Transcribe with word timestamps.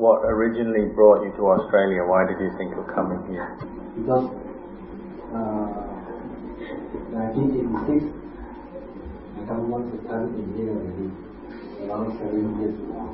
what 0.00 0.24
originally 0.24 0.88
brought 0.96 1.20
you 1.22 1.30
to 1.36 1.42
Australia? 1.44 2.00
Why 2.08 2.24
did 2.24 2.40
you 2.40 2.48
think 2.56 2.72
of 2.72 2.88
coming 2.96 3.20
here? 3.28 3.52
Because 4.00 4.32
uh, 5.28 5.76
1986, 7.12 8.08
I 8.08 9.44
come 9.44 9.68
once 9.68 9.92
a 9.92 10.00
time 10.08 10.32
in 10.40 10.56
here 10.56 10.72
already, 10.72 11.12
around 11.84 12.16
seven 12.16 12.48
years 12.64 12.80
ago. 12.80 13.12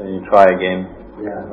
So 0.00 0.08
you 0.08 0.24
try 0.32 0.48
again. 0.48 0.96
Yeah. 1.20 1.44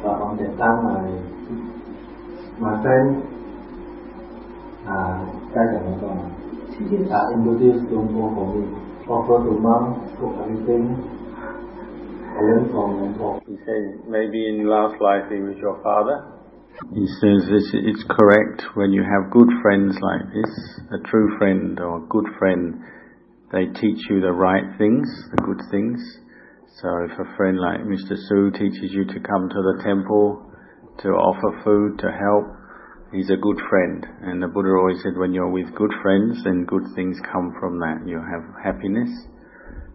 But 0.00 0.16
on 0.16 0.40
that 0.40 0.56
time, 0.56 0.80
I, 0.88 1.12
my 2.56 2.80
friend, 2.80 3.20
uh, 4.88 5.28
died 5.52 5.76
at 5.76 5.84
Hong 5.84 6.08
uh, 6.08 7.36
introduced 7.36 7.84
Luang 7.92 8.08
Por 8.16 8.32
for 8.32 8.48
me. 8.56 8.64
Offer 9.08 9.44
to 9.44 9.52
mom, 9.60 10.07
He 13.46 13.54
says 13.62 14.02
maybe 14.10 14.50
in 14.50 14.66
last 14.66 14.98
life 15.00 15.30
he 15.30 15.38
was 15.38 15.54
your 15.62 15.78
father. 15.82 16.34
He 16.90 17.06
says 17.22 17.46
this, 17.46 17.70
it's 17.74 18.02
correct 18.10 18.62
when 18.74 18.90
you 18.90 19.02
have 19.06 19.30
good 19.30 19.46
friends 19.62 19.94
like 20.02 20.26
this, 20.34 20.50
a 20.90 20.98
true 21.06 21.38
friend 21.38 21.78
or 21.78 22.02
a 22.02 22.06
good 22.10 22.26
friend, 22.38 22.82
they 23.52 23.66
teach 23.78 24.10
you 24.10 24.20
the 24.20 24.32
right 24.32 24.66
things, 24.76 25.06
the 25.30 25.42
good 25.42 25.62
things. 25.70 26.02
So 26.82 26.88
if 27.06 27.14
a 27.14 27.36
friend 27.36 27.58
like 27.58 27.86
Mr. 27.86 28.18
Su 28.18 28.50
teaches 28.50 28.90
you 28.90 29.04
to 29.06 29.20
come 29.20 29.48
to 29.48 29.62
the 29.70 29.82
temple, 29.86 30.50
to 31.02 31.08
offer 31.10 31.62
food, 31.62 31.98
to 32.00 32.10
help, 32.10 32.46
he's 33.14 33.30
a 33.30 33.36
good 33.38 33.60
friend. 33.70 34.06
And 34.22 34.42
the 34.42 34.48
Buddha 34.48 34.70
always 34.70 35.02
said, 35.02 35.16
when 35.16 35.32
you're 35.32 35.50
with 35.50 35.74
good 35.74 35.94
friends, 36.02 36.42
then 36.42 36.64
good 36.66 36.86
things 36.94 37.18
come 37.32 37.54
from 37.60 37.78
that. 37.78 38.02
You 38.04 38.18
have 38.18 38.42
happiness. 38.62 39.10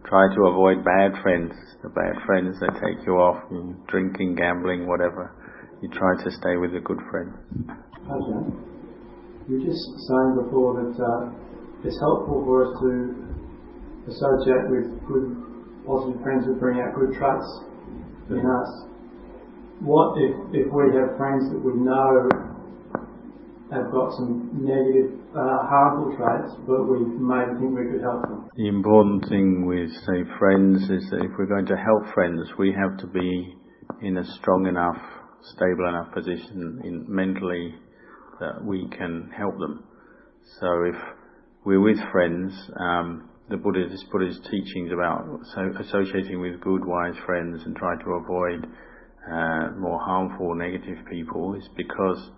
Try 0.06 0.28
to 0.34 0.40
avoid 0.46 0.84
bad 0.84 1.12
friends. 1.22 1.52
The 1.82 1.88
bad 1.88 2.16
friends 2.26 2.60
that 2.60 2.76
take 2.80 3.04
you 3.06 3.14
off, 3.14 3.44
drinking, 3.88 4.36
gambling, 4.36 4.86
whatever. 4.86 5.32
You 5.82 5.88
try 5.88 6.22
to 6.24 6.30
stay 6.30 6.56
with 6.56 6.74
a 6.76 6.80
good 6.80 7.00
friend. 7.10 7.32
Okay. 7.68 8.40
You 9.48 9.64
just 9.64 9.84
saying 10.08 10.32
before 10.44 10.80
that 10.80 10.96
uh, 10.96 11.32
it's 11.84 11.98
helpful 12.00 12.44
for 12.44 12.64
us 12.64 12.72
to 12.80 13.24
associate 14.08 14.64
with 14.72 14.88
good, 15.08 15.36
positive 15.86 16.20
friends 16.22 16.46
who 16.46 16.54
bring 16.56 16.80
out 16.80 16.94
good 16.96 17.12
traits 17.16 17.48
in 18.30 18.40
us. 18.40 18.70
What 19.80 20.16
if, 20.16 20.64
if 20.64 20.72
we 20.72 20.96
have 20.96 21.16
friends 21.16 21.52
that 21.52 21.60
we 21.60 21.76
know 21.80 22.28
have 23.72 23.90
got 23.90 24.12
some 24.16 24.52
negative, 24.64 25.23
uh, 25.34 25.66
harmful 25.66 26.16
traits, 26.16 26.54
but 26.66 26.86
we 26.86 27.02
may 27.18 27.44
think 27.58 27.74
we 27.74 27.90
could 27.90 28.02
help 28.02 28.22
them. 28.22 28.48
The 28.54 28.68
important 28.68 29.28
thing 29.28 29.66
with, 29.66 29.90
say, 30.06 30.22
friends 30.38 30.82
is 30.90 31.10
that 31.10 31.24
if 31.24 31.32
we're 31.38 31.50
going 31.50 31.66
to 31.66 31.76
help 31.76 32.14
friends, 32.14 32.40
we 32.58 32.72
have 32.72 32.96
to 32.98 33.06
be 33.08 33.56
in 34.00 34.16
a 34.16 34.24
strong 34.38 34.66
enough, 34.66 35.00
stable 35.42 35.88
enough 35.88 36.14
position 36.14 36.80
in 36.84 37.04
mentally 37.08 37.74
that 38.40 38.64
we 38.64 38.88
can 38.96 39.30
help 39.36 39.58
them. 39.58 39.84
So 40.60 40.66
if 40.84 40.96
we're 41.64 41.80
with 41.80 41.98
friends, 42.12 42.52
um, 42.78 43.30
the 43.50 43.56
Buddhist, 43.56 44.04
Buddhist 44.10 44.40
teachings 44.50 44.92
about 44.92 45.40
so 45.54 45.72
associating 45.80 46.40
with 46.40 46.60
good, 46.60 46.84
wise 46.84 47.16
friends 47.26 47.62
and 47.64 47.76
try 47.76 47.94
to 48.02 48.10
avoid 48.12 48.66
uh, 49.30 49.70
more 49.78 50.00
harmful, 50.00 50.54
negative 50.54 50.98
people 51.10 51.54
is 51.54 51.68
because 51.76 52.30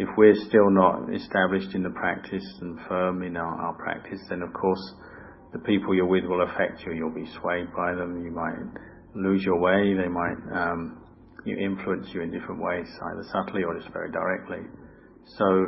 if 0.00 0.08
we're 0.16 0.34
still 0.48 0.70
not 0.70 1.12
established 1.12 1.74
in 1.74 1.82
the 1.82 1.90
practice 1.90 2.46
and 2.62 2.78
firm 2.88 3.22
in 3.22 3.36
our, 3.36 3.54
our 3.68 3.74
practice, 3.74 4.18
then 4.30 4.40
of 4.40 4.50
course 4.54 4.80
the 5.52 5.58
people 5.58 5.94
you're 5.94 6.06
with 6.06 6.24
will 6.24 6.40
affect 6.40 6.80
you. 6.86 6.94
You'll 6.94 7.14
be 7.14 7.28
swayed 7.38 7.68
by 7.76 7.92
them. 7.92 8.24
You 8.24 8.30
might 8.30 8.56
lose 9.14 9.42
your 9.44 9.60
way. 9.60 9.92
They 9.92 10.08
might 10.08 10.40
um, 10.56 11.04
influence 11.44 12.06
you 12.14 12.22
in 12.22 12.30
different 12.30 12.62
ways, 12.62 12.86
either 12.88 13.28
subtly 13.30 13.62
or 13.62 13.78
just 13.78 13.92
very 13.92 14.10
directly. 14.10 14.64
So 15.36 15.66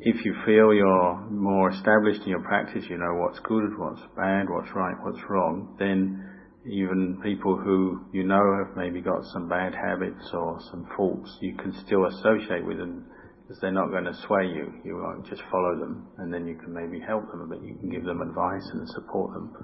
if 0.00 0.24
you 0.24 0.34
feel 0.44 0.74
you're 0.74 1.30
more 1.30 1.70
established 1.70 2.22
in 2.22 2.30
your 2.30 2.42
practice, 2.42 2.84
you 2.90 2.98
know 2.98 3.14
what's 3.22 3.38
good, 3.38 3.78
what's 3.78 4.02
bad, 4.16 4.46
what's 4.50 4.74
right, 4.74 4.96
what's 5.04 5.22
wrong, 5.30 5.76
then 5.78 6.26
even 6.66 7.20
people 7.22 7.56
who 7.56 8.04
you 8.12 8.24
know 8.24 8.42
have 8.58 8.76
maybe 8.76 9.00
got 9.00 9.22
some 9.32 9.48
bad 9.48 9.74
habits 9.76 10.28
or 10.32 10.58
some 10.72 10.88
faults, 10.96 11.30
you 11.40 11.54
can 11.54 11.72
still 11.86 12.06
associate 12.06 12.66
with 12.66 12.78
them 12.78 13.06
because 13.54 13.60
they're 13.60 13.72
not 13.72 13.90
going 13.90 14.04
to 14.04 14.14
sway 14.26 14.46
you. 14.46 14.72
You 14.84 14.96
won't 14.96 15.26
just 15.28 15.42
follow 15.50 15.78
them, 15.78 16.08
and 16.18 16.32
then 16.32 16.46
you 16.46 16.56
can 16.56 16.74
maybe 16.74 17.00
help 17.06 17.30
them, 17.30 17.48
but 17.48 17.62
you 17.62 17.76
can 17.78 17.88
give 17.88 18.04
them 18.04 18.20
advice 18.20 18.68
and 18.72 18.88
support 18.90 19.32
them. 19.32 19.56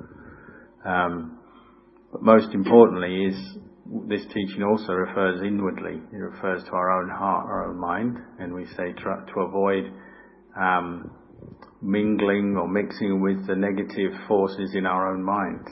Um, 0.85 1.39
but 2.13 2.23
most 2.23 2.55
importantly 2.55 3.27
is 3.27 3.37
this 4.09 4.23
teaching 4.33 4.63
also 4.63 4.93
refers 4.93 5.43
inwardly. 5.43 6.01
It 6.13 6.17
refers 6.17 6.63
to 6.65 6.71
our 6.71 7.03
own 7.03 7.11
heart, 7.11 7.47
our 7.47 7.69
own 7.69 7.81
mind, 7.81 8.17
and 8.39 8.55
we 8.55 8.67
say 8.77 8.93
to, 8.93 9.25
to 9.35 9.41
avoid 9.41 9.91
um, 10.57 11.11
mingling 11.83 12.57
or 12.57 12.69
mixing 12.69 13.21
with 13.21 13.47
the 13.49 13.57
negative 13.57 14.13
forces 14.29 14.71
in 14.75 14.87
our 14.87 15.13
own 15.13 15.23
mind, 15.23 15.67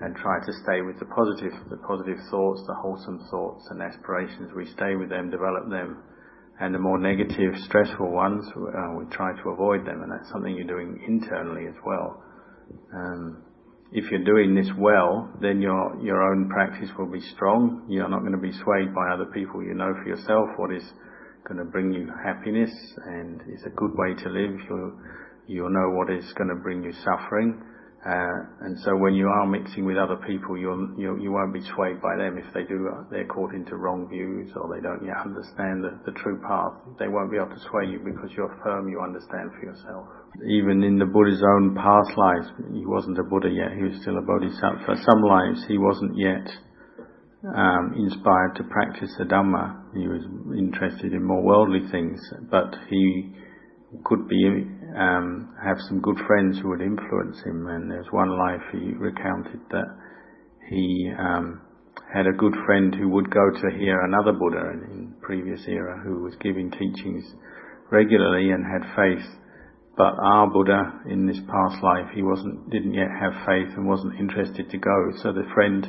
and 0.00 0.14
try 0.14 0.38
to 0.38 0.52
stay 0.62 0.82
with 0.82 1.00
the 1.00 1.06
positive, 1.06 1.52
the 1.68 1.78
positive 1.78 2.18
thoughts, 2.30 2.62
the 2.68 2.74
wholesome 2.74 3.26
thoughts 3.28 3.66
and 3.70 3.82
aspirations. 3.82 4.52
We 4.54 4.66
stay 4.66 4.94
with 4.94 5.08
them, 5.08 5.30
develop 5.30 5.68
them, 5.68 6.04
and 6.60 6.74
the 6.74 6.78
more 6.78 6.98
negative, 6.98 7.54
stressful 7.64 8.10
ones, 8.10 8.44
uh, 8.54 8.92
we 8.98 9.06
try 9.10 9.32
to 9.42 9.48
avoid 9.48 9.86
them, 9.86 10.02
and 10.02 10.12
that's 10.12 10.30
something 10.30 10.54
you're 10.54 10.66
doing 10.66 11.00
internally 11.06 11.66
as 11.66 11.74
well. 11.84 12.22
Um, 12.94 13.42
if 13.92 14.10
you're 14.10 14.24
doing 14.24 14.54
this 14.54 14.70
well, 14.78 15.32
then 15.40 15.60
your 15.60 15.98
your 16.02 16.22
own 16.22 16.48
practice 16.48 16.90
will 16.96 17.10
be 17.10 17.20
strong. 17.34 17.86
You're 17.88 18.08
not 18.08 18.20
going 18.20 18.32
to 18.32 18.38
be 18.38 18.52
swayed 18.52 18.94
by 18.94 19.08
other 19.12 19.26
people. 19.32 19.64
You 19.64 19.74
know 19.74 19.92
for 20.02 20.08
yourself 20.08 20.48
what 20.56 20.72
is 20.72 20.84
going 21.48 21.58
to 21.58 21.64
bring 21.64 21.92
you 21.92 22.08
happiness 22.22 22.70
and 23.06 23.40
is 23.52 23.64
a 23.66 23.70
good 23.70 23.90
way 23.96 24.14
to 24.22 24.28
live. 24.28 24.54
You'll 24.68 24.92
you'll 25.48 25.70
know 25.70 25.90
what 25.96 26.10
is 26.10 26.30
going 26.34 26.50
to 26.50 26.62
bring 26.62 26.84
you 26.84 26.92
suffering, 27.02 27.60
uh, 28.00 28.64
and 28.64 28.80
so 28.80 28.96
when 28.96 29.12
you 29.12 29.28
are 29.28 29.46
mixing 29.46 29.84
with 29.84 29.98
other 29.98 30.16
people, 30.26 30.56
you'll, 30.56 30.88
you, 30.96 31.20
you 31.20 31.30
won't 31.30 31.52
be 31.52 31.60
swayed 31.76 32.00
by 32.00 32.16
them 32.16 32.40
if 32.40 32.48
they 32.54 32.64
do, 32.64 32.88
they're 33.10 33.28
caught 33.28 33.52
into 33.52 33.76
wrong 33.76 34.08
views 34.08 34.48
or 34.56 34.72
they 34.72 34.80
don't 34.80 35.04
yet 35.04 35.20
understand 35.20 35.84
the, 35.84 35.92
the 36.08 36.16
true 36.16 36.40
path. 36.40 36.72
They 36.98 37.08
won't 37.08 37.30
be 37.30 37.36
able 37.36 37.52
to 37.52 37.60
sway 37.68 37.92
you 37.92 38.00
because 38.00 38.32
you're 38.32 38.56
firm, 38.64 38.88
you 38.88 39.04
understand 39.04 39.52
for 39.52 39.68
yourself. 39.68 40.08
Even 40.48 40.80
in 40.82 40.96
the 40.96 41.04
Buddha's 41.04 41.44
own 41.44 41.76
past 41.76 42.16
lives, 42.16 42.48
he 42.72 42.88
wasn't 42.88 43.20
a 43.20 43.24
Buddha 43.28 43.52
yet, 43.52 43.76
he 43.76 43.84
was 43.84 44.00
still 44.00 44.16
a 44.16 44.24
Bodhisattva. 44.24 44.96
Some 45.04 45.20
lives 45.20 45.60
he 45.68 45.76
wasn't 45.76 46.16
yet 46.16 46.48
um, 47.52 48.00
inspired 48.00 48.56
to 48.56 48.64
practice 48.64 49.12
the 49.20 49.28
Dhamma. 49.28 49.92
He 49.92 50.08
was 50.08 50.24
interested 50.56 51.12
in 51.12 51.20
more 51.20 51.44
worldly 51.44 51.84
things, 51.92 52.16
but 52.50 52.72
he 52.88 53.36
could 54.04 54.28
be 54.28 54.64
um, 54.96 55.54
have 55.62 55.76
some 55.88 56.00
good 56.00 56.18
friends 56.26 56.58
who 56.58 56.70
would 56.70 56.80
influence 56.80 57.40
him. 57.44 57.66
And 57.66 57.90
there's 57.90 58.10
one 58.10 58.36
life 58.36 58.62
he 58.72 58.92
recounted 58.94 59.60
that 59.70 59.88
he 60.68 61.12
um, 61.18 61.60
had 62.14 62.26
a 62.26 62.36
good 62.36 62.54
friend 62.66 62.94
who 62.94 63.08
would 63.08 63.30
go 63.30 63.50
to 63.50 63.78
hear 63.78 64.00
another 64.02 64.32
Buddha 64.32 64.70
in 64.90 65.14
previous 65.22 65.60
era 65.66 66.00
who 66.04 66.22
was 66.22 66.34
giving 66.40 66.70
teachings 66.70 67.24
regularly 67.90 68.50
and 68.50 68.64
had 68.64 68.96
faith. 68.96 69.26
But 69.96 70.14
our 70.22 70.48
Buddha 70.50 71.02
in 71.10 71.26
this 71.26 71.40
past 71.46 71.82
life, 71.82 72.06
he 72.14 72.22
wasn't, 72.22 72.70
didn't 72.70 72.94
yet 72.94 73.08
have 73.20 73.32
faith 73.46 73.76
and 73.76 73.86
wasn't 73.86 74.18
interested 74.18 74.70
to 74.70 74.78
go. 74.78 75.10
So 75.22 75.32
the 75.32 75.48
friend 75.54 75.86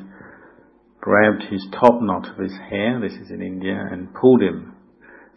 grabbed 0.99 1.43
his 1.49 1.65
top 1.79 2.01
knot 2.01 2.27
of 2.27 2.37
his 2.37 2.53
hair, 2.69 2.99
this 3.01 3.13
is 3.13 3.31
in 3.31 3.41
India, 3.41 3.75
and 3.91 4.13
pulled 4.13 4.41
him. 4.41 4.75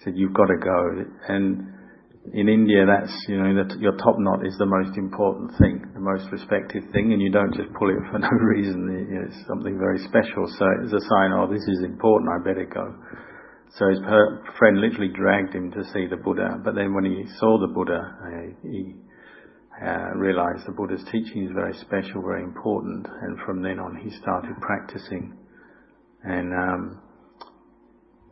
Said, 0.02 0.14
you've 0.16 0.34
got 0.34 0.46
to 0.46 0.56
go. 0.56 1.04
And 1.28 1.73
in 2.32 2.48
India, 2.48 2.86
that's, 2.88 3.12
you 3.28 3.36
know, 3.36 3.52
that 3.60 3.78
your 3.80 3.92
top 4.00 4.16
knot 4.16 4.46
is 4.46 4.56
the 4.56 4.64
most 4.64 4.96
important 4.96 5.52
thing, 5.60 5.84
the 5.92 6.00
most 6.00 6.24
respected 6.32 6.88
thing, 6.92 7.12
and 7.12 7.20
you 7.20 7.30
don't 7.30 7.52
just 7.52 7.68
pull 7.76 7.90
it 7.90 8.00
for 8.10 8.18
no 8.24 8.32
reason. 8.48 8.88
It's 9.28 9.46
something 9.46 9.76
very 9.76 9.98
special. 10.08 10.48
So 10.56 10.64
it's 10.80 10.92
a 10.92 11.04
sign, 11.04 11.36
oh, 11.36 11.46
this 11.52 11.62
is 11.68 11.84
important, 11.84 12.32
I 12.32 12.38
better 12.40 12.64
go. 12.64 12.96
So 13.76 13.88
his 13.90 13.98
friend 14.56 14.80
literally 14.80 15.12
dragged 15.12 15.54
him 15.54 15.70
to 15.72 15.84
see 15.92 16.06
the 16.06 16.16
Buddha, 16.16 16.62
but 16.64 16.74
then 16.74 16.94
when 16.94 17.04
he 17.04 17.26
saw 17.38 17.58
the 17.58 17.72
Buddha, 17.74 18.00
uh, 18.00 18.54
he 18.62 18.94
uh, 19.84 20.14
realized 20.16 20.64
the 20.66 20.72
Buddha's 20.72 21.04
teaching 21.10 21.44
is 21.44 21.50
very 21.52 21.74
special, 21.82 22.22
very 22.22 22.44
important, 22.44 23.06
and 23.22 23.36
from 23.44 23.60
then 23.62 23.80
on 23.80 23.96
he 23.96 24.10
started 24.16 24.54
practicing. 24.60 25.36
And 26.22 26.54
um, 26.54 27.02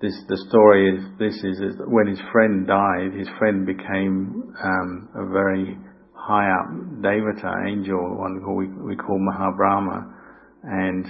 this 0.02 0.18
the 0.28 0.36
story 0.48 0.90
is 0.90 1.04
this 1.16 1.36
is, 1.44 1.78
that 1.78 1.88
when 1.88 2.08
his 2.08 2.18
friend 2.32 2.66
died, 2.66 3.14
his 3.16 3.28
friend 3.38 3.64
became 3.64 4.52
um, 4.62 5.08
a 5.14 5.30
very 5.30 5.78
high 6.12 6.50
up 6.50 6.66
devata 6.98 7.70
angel, 7.70 8.18
one 8.18 8.42
who 8.44 8.54
we, 8.54 8.66
we 8.66 8.96
call 8.96 9.18
Mahabrahma, 9.18 10.12
and 10.64 11.06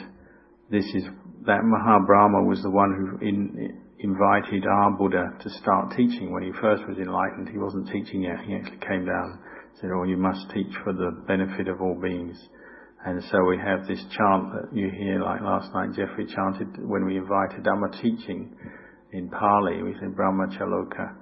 this 0.70 0.84
is 0.94 1.04
that 1.46 1.64
Mahabrahma 1.64 2.46
was 2.46 2.60
the 2.62 2.70
one 2.70 2.92
who 2.92 3.26
in, 3.26 3.80
invited 3.98 4.66
our 4.66 4.90
Buddha 4.92 5.32
to 5.42 5.50
start 5.50 5.96
teaching. 5.96 6.30
When 6.30 6.42
he 6.42 6.52
first 6.60 6.82
was 6.86 6.98
enlightened, 6.98 7.48
he 7.48 7.58
wasn't 7.58 7.88
teaching 7.88 8.22
yet. 8.22 8.44
He 8.46 8.54
actually 8.54 8.84
came 8.86 9.06
down, 9.06 9.40
and 9.40 9.80
said, 9.80 9.90
"Oh, 9.96 10.04
you 10.04 10.18
must 10.18 10.50
teach 10.52 10.72
for 10.84 10.92
the 10.92 11.24
benefit 11.26 11.66
of 11.68 11.80
all 11.80 11.98
beings." 11.98 12.36
And 13.04 13.24
so 13.32 13.42
we 13.48 13.56
have 13.58 13.88
this 13.88 13.98
chant 14.16 14.52
that 14.52 14.68
you 14.72 14.88
hear, 14.90 15.18
like 15.20 15.40
last 15.40 15.72
night 15.74 15.96
Jeffrey 15.96 16.26
chanted 16.26 16.68
when 16.86 17.04
we 17.04 17.16
invited 17.16 17.64
Dhamma 17.64 18.00
teaching 18.00 18.54
in 19.12 19.29
Pali, 19.29 19.82
we 19.82 19.93
say 20.00 20.06
Brahma 20.06 20.47
Chaloka. 20.59 21.14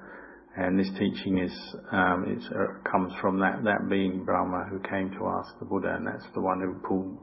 And 0.57 0.79
this 0.79 0.91
teaching 0.99 1.39
is, 1.39 1.53
um, 1.93 2.27
uh, 2.27 2.91
comes 2.91 3.13
from 3.21 3.39
that, 3.39 3.63
that 3.65 3.89
being 3.89 4.25
Brahma 4.25 4.67
who 4.69 4.81
came 4.81 5.11
to 5.11 5.27
ask 5.39 5.59
the 5.59 5.65
Buddha, 5.65 5.95
and 5.95 6.07
that's 6.07 6.27
the 6.35 6.41
one 6.41 6.61
who 6.61 6.75
pulled 6.87 7.19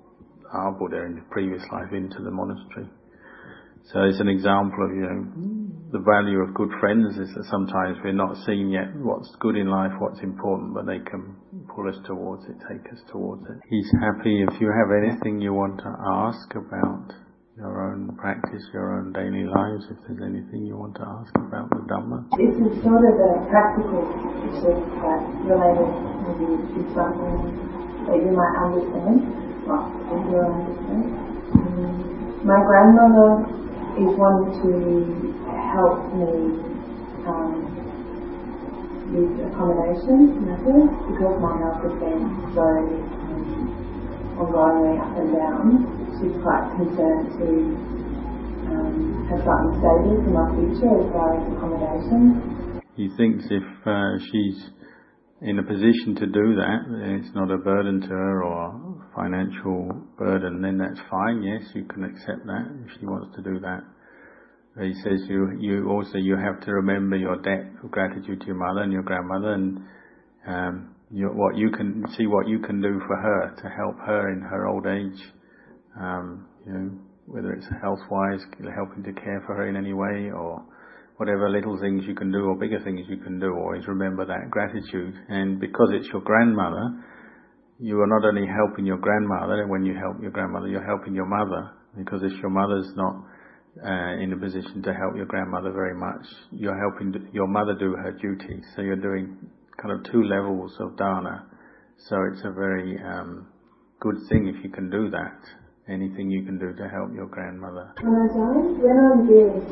our 0.53 0.71
Buddha 0.71 1.03
in 1.03 1.15
the 1.15 1.25
previous 1.29 1.63
life 1.71 1.91
into 1.91 2.23
the 2.23 2.31
monastery. 2.31 2.87
So 3.91 4.03
it's 4.03 4.19
an 4.19 4.27
example 4.27 4.83
of, 4.83 4.91
you 4.91 5.03
know, 5.03 5.23
the 5.91 6.03
value 6.03 6.39
of 6.39 6.53
good 6.53 6.71
friends 6.79 7.17
is 7.17 7.33
that 7.35 7.45
sometimes 7.51 7.97
we're 8.03 8.11
not 8.11 8.35
seeing 8.45 8.69
yet 8.69 8.95
what's 8.95 9.33
good 9.39 9.55
in 9.55 9.67
life, 9.69 9.91
what's 9.99 10.19
important, 10.19 10.73
but 10.73 10.85
they 10.85 10.99
can 10.99 11.35
pull 11.73 11.87
us 11.87 11.95
towards 12.05 12.43
it, 12.45 12.55
take 12.67 12.83
us 12.91 12.99
towards 13.11 13.43
it. 13.43 13.59
He's 13.69 13.91
happy 14.01 14.43
if 14.43 14.59
you 14.59 14.71
have 14.71 14.91
anything 14.91 15.39
you 15.39 15.53
want 15.53 15.79
to 15.79 15.91
ask 16.05 16.55
about 16.55 17.13
your 17.57 17.89
own 17.89 18.15
practice, 18.21 18.61
your 18.71 19.01
own 19.01 19.11
daily 19.13 19.41
lives, 19.49 19.89
if 19.89 19.97
there's 20.05 20.21
anything 20.21 20.61
you 20.61 20.77
want 20.77 20.93
to 20.93 21.01
ask 21.01 21.33
about 21.41 21.65
the 21.73 21.81
Dhamma. 21.89 22.21
This 22.37 22.53
is 22.53 22.69
sort 22.85 23.01
of 23.01 23.17
a 23.17 23.33
practical 23.49 24.05
issue 24.45 24.77
that 25.01 25.21
related 25.41 25.89
maybe 26.21 26.53
to 26.53 26.81
something 26.93 27.49
that 28.05 28.17
you 28.21 28.29
might 28.29 28.53
understand, 28.61 29.25
well, 29.65 29.89
you 29.89 30.37
understand. 30.37 31.01
Um, 31.57 32.45
my 32.45 32.61
grandmother 32.61 33.41
is 33.97 34.13
one 34.13 34.53
to 34.61 34.69
help 35.49 36.13
me 36.13 36.61
um, 37.25 37.57
with 39.17 39.33
accommodation 39.49 40.45
matters 40.45 40.93
because 41.09 41.41
my 41.41 41.57
health 41.57 41.81
has 41.81 41.95
been 41.97 42.21
so 42.53 42.69
um, 42.69 44.37
ongoingly 44.37 45.01
up 45.01 45.17
and 45.17 45.33
down. 45.33 45.96
She's 46.17 46.33
quite 46.41 46.65
concerned 46.75 47.29
to 47.37 47.47
um, 48.73 49.27
have 49.29 49.41
something 49.45 49.77
stable 49.77 50.17
for 50.25 50.33
my 50.33 50.47
future 50.57 50.93
as 50.97 51.07
far 51.13 51.29
as 51.37 51.45
accommodation. 51.53 52.81
He 52.95 53.09
thinks 53.15 53.45
if 53.51 53.63
uh, 53.85 54.17
she's 54.25 54.57
in 55.41 55.59
a 55.59 55.63
position 55.63 56.15
to 56.15 56.25
do 56.25 56.55
that, 56.57 57.21
it's 57.21 57.35
not 57.35 57.51
a 57.51 57.57
burden 57.57 58.01
to 58.01 58.07
her 58.07 58.43
or 58.43 58.97
financial 59.15 59.93
burden, 60.17 60.61
then 60.61 60.77
that's 60.77 60.99
fine. 61.09 61.43
Yes, 61.43 61.61
you 61.75 61.85
can 61.85 62.03
accept 62.03 62.45
that 62.45 62.65
if 62.85 62.99
she 62.99 63.05
wants 63.05 63.35
to 63.35 63.43
do 63.43 63.59
that. 63.59 63.81
He 64.79 64.93
says 65.03 65.21
you 65.27 65.57
you 65.59 65.89
also 65.89 66.17
you 66.17 66.37
have 66.37 66.61
to 66.65 66.71
remember 66.71 67.15
your 67.15 67.35
debt 67.41 67.65
of 67.83 67.89
gratitude 67.89 68.41
to 68.41 68.47
your 68.47 68.55
mother 68.55 68.81
and 68.81 68.91
your 68.91 69.01
grandmother, 69.01 69.53
and 69.53 69.79
um, 70.47 70.95
you, 71.09 71.27
what 71.29 71.57
you 71.57 71.71
can 71.71 72.03
see 72.15 72.27
what 72.27 72.47
you 72.47 72.59
can 72.59 72.79
do 72.81 72.99
for 73.07 73.15
her 73.15 73.55
to 73.61 73.69
help 73.69 73.97
her 74.05 74.31
in 74.31 74.41
her 74.41 74.67
old 74.67 74.85
age. 74.85 75.19
Um, 75.99 76.47
you 76.65 76.73
know, 76.73 76.91
whether 77.25 77.51
it's 77.53 77.67
health-wise, 77.81 78.41
helping 78.75 79.03
to 79.03 79.13
care 79.13 79.43
for 79.45 79.55
her 79.55 79.67
in 79.67 79.75
any 79.75 79.93
way, 79.93 80.31
or 80.31 80.63
whatever 81.17 81.49
little 81.49 81.77
things 81.79 82.03
you 82.07 82.15
can 82.15 82.31
do 82.31 82.45
or 82.45 82.55
bigger 82.55 82.79
things 82.83 83.01
you 83.09 83.17
can 83.17 83.39
do. 83.39 83.53
Always 83.53 83.87
remember 83.87 84.25
that 84.25 84.49
gratitude, 84.51 85.15
and 85.29 85.59
because 85.59 85.89
it's 85.93 86.07
your 86.09 86.21
grandmother 86.21 87.03
you 87.79 87.99
are 88.01 88.07
not 88.07 88.27
only 88.27 88.47
helping 88.47 88.85
your 88.85 88.97
grandmother, 88.97 89.67
when 89.67 89.85
you 89.85 89.93
help 89.93 90.21
your 90.21 90.31
grandmother, 90.31 90.67
you're 90.67 90.85
helping 90.85 91.13
your 91.13 91.27
mother, 91.27 91.71
because 91.95 92.21
if 92.23 92.33
your 92.41 92.49
mother's 92.49 92.91
not 92.95 93.13
uh, 93.85 94.17
in 94.17 94.33
a 94.33 94.37
position 94.37 94.81
to 94.81 94.93
help 94.93 95.15
your 95.15 95.27
grandmother 95.27 95.71
very 95.71 95.93
much, 95.93 96.25
you're 96.51 96.77
helping 96.77 97.29
your 97.33 97.47
mother 97.47 97.75
do 97.79 97.91
her 97.91 98.11
duty. 98.13 98.61
So 98.75 98.81
you're 98.81 98.95
doing 98.95 99.37
kind 99.79 99.93
of 99.93 100.11
two 100.11 100.23
levels 100.23 100.75
of 100.79 100.97
dana. 100.97 101.45
So 102.09 102.17
it's 102.33 102.41
a 102.45 102.51
very 102.51 102.97
um, 103.03 103.47
good 103.99 104.15
thing 104.29 104.47
if 104.47 104.63
you 104.63 104.71
can 104.71 104.89
do 104.89 105.11
that. 105.11 105.66
Anything 105.87 106.29
you 106.29 106.43
can 106.43 106.59
do 106.59 106.73
to 106.75 106.85
help 106.89 107.15
your 107.15 107.27
grandmother. 107.27 107.95
When 108.03 108.15
I 108.15 108.27
die, 108.27 108.59
when 108.83 108.97
I'm 108.99 109.23
really 109.23 109.63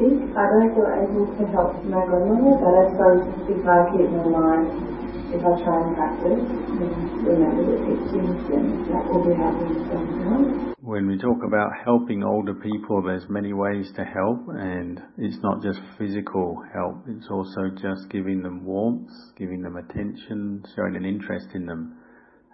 sick, 0.00 0.32
I 0.32 0.44
don't 0.48 0.72
feel 0.72 0.88
able 0.88 1.28
to 1.28 1.44
help 1.52 1.76
my 1.84 2.00
grandmother, 2.08 2.56
but 2.56 2.72
I 2.72 2.84
suppose 2.88 3.22
if 3.52 3.60
I 3.68 3.78
keep 3.92 4.08
my 4.08 4.28
mind 4.32 4.92
if 5.32 5.40
I 5.40 5.64
try 5.64 5.80
and 5.80 5.96
practice 5.96 6.44
and 6.44 7.24
remember 7.24 7.64
the 7.64 7.78
teachings, 7.88 8.36
then 8.52 8.84
that 8.92 9.08
will 9.08 9.24
be 9.24 9.32
happening 9.32 9.80
somehow. 9.88 10.74
When 10.80 11.06
we 11.06 11.16
talk 11.16 11.38
about 11.46 11.70
helping 11.84 12.22
older 12.22 12.54
people, 12.54 13.02
there's 13.02 13.24
many 13.30 13.54
ways 13.54 13.90
to 13.96 14.04
help, 14.04 14.44
and 14.48 15.00
it's 15.16 15.38
not 15.42 15.62
just 15.62 15.80
physical 15.96 16.62
help, 16.74 17.04
it's 17.08 17.28
also 17.30 17.70
just 17.80 18.10
giving 18.10 18.42
them 18.42 18.64
warmth, 18.64 19.08
giving 19.38 19.62
them 19.62 19.76
attention, 19.76 20.64
showing 20.76 20.96
an 20.96 21.06
interest 21.06 21.46
in 21.54 21.64
them. 21.64 21.96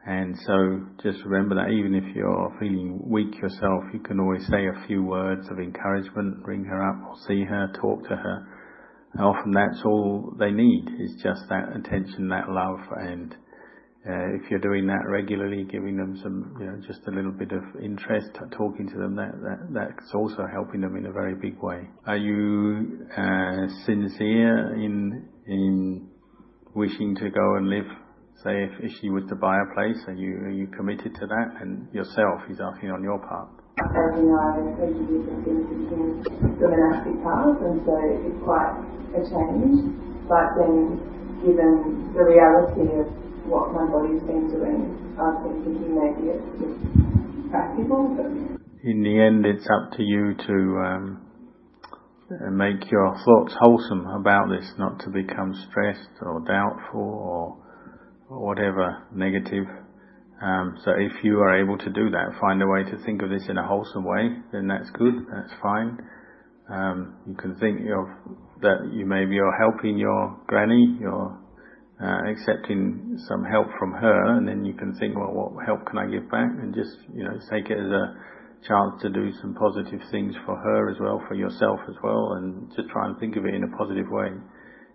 And 0.08 0.34
so 0.46 0.87
just 1.02 1.22
remember 1.25 1.55
that 1.56 1.70
even 1.70 1.94
if 1.94 2.16
you're 2.16 2.56
feeling 2.58 2.99
weak 3.05 3.34
yourself, 3.43 3.84
you 3.93 4.00
can 4.00 4.19
always 4.19 4.46
say 4.46 4.66
a 4.66 4.87
few 4.87 5.02
words 5.05 5.46
of 5.50 5.58
encouragement, 5.58 6.43
bring 6.43 6.64
her 6.64 6.82
up 6.82 6.96
or 7.10 7.14
see 7.28 7.44
her, 7.44 7.70
talk 7.81 8.02
to 8.08 8.16
her 8.16 8.46
and 9.14 9.25
often 9.25 9.52
that's 9.52 9.82
all 9.84 10.34
they 10.38 10.50
need 10.50 10.87
is 11.00 11.14
just 11.22 11.43
that 11.49 11.75
attention, 11.75 12.28
that 12.28 12.50
love, 12.50 12.81
and 12.99 13.34
uh, 14.08 14.37
if 14.37 14.50
you're 14.50 14.60
doing 14.60 14.87
that 14.87 15.02
regularly, 15.08 15.64
giving 15.64 15.96
them 15.96 16.19
some, 16.22 16.55
you 16.60 16.66
know, 16.66 16.81
just 16.87 17.00
a 17.08 17.10
little 17.10 17.32
bit 17.32 17.50
of 17.52 17.62
interest, 17.82 18.31
talking 18.56 18.88
to 18.88 18.96
them, 18.96 19.16
that, 19.16 19.32
that 19.43 19.58
that's 19.72 20.14
also 20.14 20.46
helping 20.52 20.81
them 20.81 20.96
in 20.96 21.06
a 21.06 21.12
very 21.12 21.34
big 21.34 21.60
way. 21.60 21.88
Are 22.06 22.16
you 22.16 23.06
uh, 23.16 23.66
sincere 23.84 24.75
in 24.75 25.28
in 25.46 26.08
wishing 26.75 27.16
to 27.16 27.31
go 27.31 27.56
and 27.56 27.69
live? 27.69 27.87
Say, 28.44 28.64
if, 28.64 28.70
if 28.81 28.93
she 29.00 29.11
was 29.11 29.25
to 29.29 29.35
buy 29.35 29.56
a 29.58 29.75
place, 29.75 29.99
are 30.06 30.14
you 30.14 30.37
are 30.46 30.50
you 30.50 30.69
committed 30.69 31.14
to 31.14 31.26
that? 31.26 31.61
And 31.61 31.88
yourself, 31.93 32.43
he's 32.46 32.61
asking 32.61 32.90
on 32.90 33.02
your 33.02 33.19
part 33.19 33.49
as 33.79 34.11
you 34.19 34.26
know, 34.26 34.75
as 34.82 34.90
you 34.90 35.23
have 35.23 35.44
been 35.46 36.19
the 36.58 36.67
monastic 36.67 37.14
path, 37.23 37.62
and 37.62 37.79
so 37.87 37.94
it's 37.94 38.43
quite 38.43 38.75
a 39.14 39.20
change. 39.23 39.94
But 40.26 40.58
then, 40.58 40.99
given 41.46 42.11
the 42.12 42.25
reality 42.26 42.90
of 42.99 43.06
what 43.46 43.70
my 43.73 43.87
body's 43.87 44.23
been 44.26 44.50
doing, 44.50 44.99
I've 45.14 45.41
been 45.46 45.62
thinking 45.62 45.94
maybe 45.94 46.34
it's 46.34 46.50
just 46.58 46.79
practical. 47.50 48.19
But 48.19 48.34
in 48.82 49.02
the 49.02 49.14
end, 49.14 49.46
it's 49.46 49.67
up 49.70 49.96
to 49.96 50.02
you 50.02 50.34
to 50.34 50.56
um, 50.82 51.23
make 52.58 52.91
your 52.91 53.14
thoughts 53.25 53.55
wholesome 53.61 54.06
about 54.20 54.50
this, 54.50 54.67
not 54.76 54.99
to 55.06 55.11
become 55.11 55.55
stressed 55.70 56.19
or 56.20 56.43
doubtful 56.44 57.00
or 57.00 57.68
whatever 58.29 59.07
negative. 59.13 59.65
Um, 60.41 60.79
so 60.85 60.93
if 60.93 61.25
you 61.25 61.41
are 61.41 61.61
able 61.61 61.79
to 61.79 61.91
do 61.91 62.11
that, 62.11 62.39
find 62.41 62.63
a 62.63 62.67
way 62.67 62.85
to 62.85 63.05
think 63.05 63.23
of 63.23 63.31
this 63.31 63.43
in 63.49 63.59
a 63.59 63.67
wholesome 63.67 64.05
way, 64.05 64.37
then 64.53 64.69
that's 64.69 64.91
good, 64.91 65.15
that's 65.32 65.53
fine. 65.61 65.99
Um, 66.70 67.17
you 67.27 67.35
can 67.35 67.56
think 67.56 67.81
of 67.81 68.06
that 68.61 68.91
you 68.93 69.06
maybe 69.06 69.39
are 69.39 69.56
helping 69.58 69.99
your 69.99 70.39
granny, 70.47 70.99
you're 71.01 71.39
uh, 72.01 72.31
accepting 72.31 73.19
some 73.27 73.43
help 73.44 73.67
from 73.79 73.93
her, 73.93 74.37
and 74.37 74.47
then 74.47 74.65
you 74.65 74.75
can 74.75 74.94
think, 74.99 75.17
well, 75.17 75.32
what 75.32 75.67
help 75.67 75.85
can 75.87 75.99
I 75.99 76.06
give 76.06 76.31
back? 76.31 76.51
And 76.63 76.75
just, 76.75 76.94
you 77.15 77.25
know, 77.25 77.35
take 77.51 77.70
it 77.70 77.79
as 77.79 77.91
a 77.91 78.15
chance 78.69 79.03
to 79.03 79.08
do 79.11 79.32
some 79.41 79.55
positive 79.55 80.01
things 80.11 80.35
for 80.47 80.55
her 80.56 80.91
as 80.91 80.97
well, 81.01 81.23
for 81.27 81.35
yourself 81.35 81.81
as 81.89 81.97
well, 82.03 82.35
and 82.39 82.70
just 82.77 82.89
try 82.91 83.06
and 83.08 83.19
think 83.19 83.37
of 83.37 83.47
it 83.47 83.55
in 83.55 83.65
a 83.65 83.77
positive 83.77 84.06
way. 84.11 84.29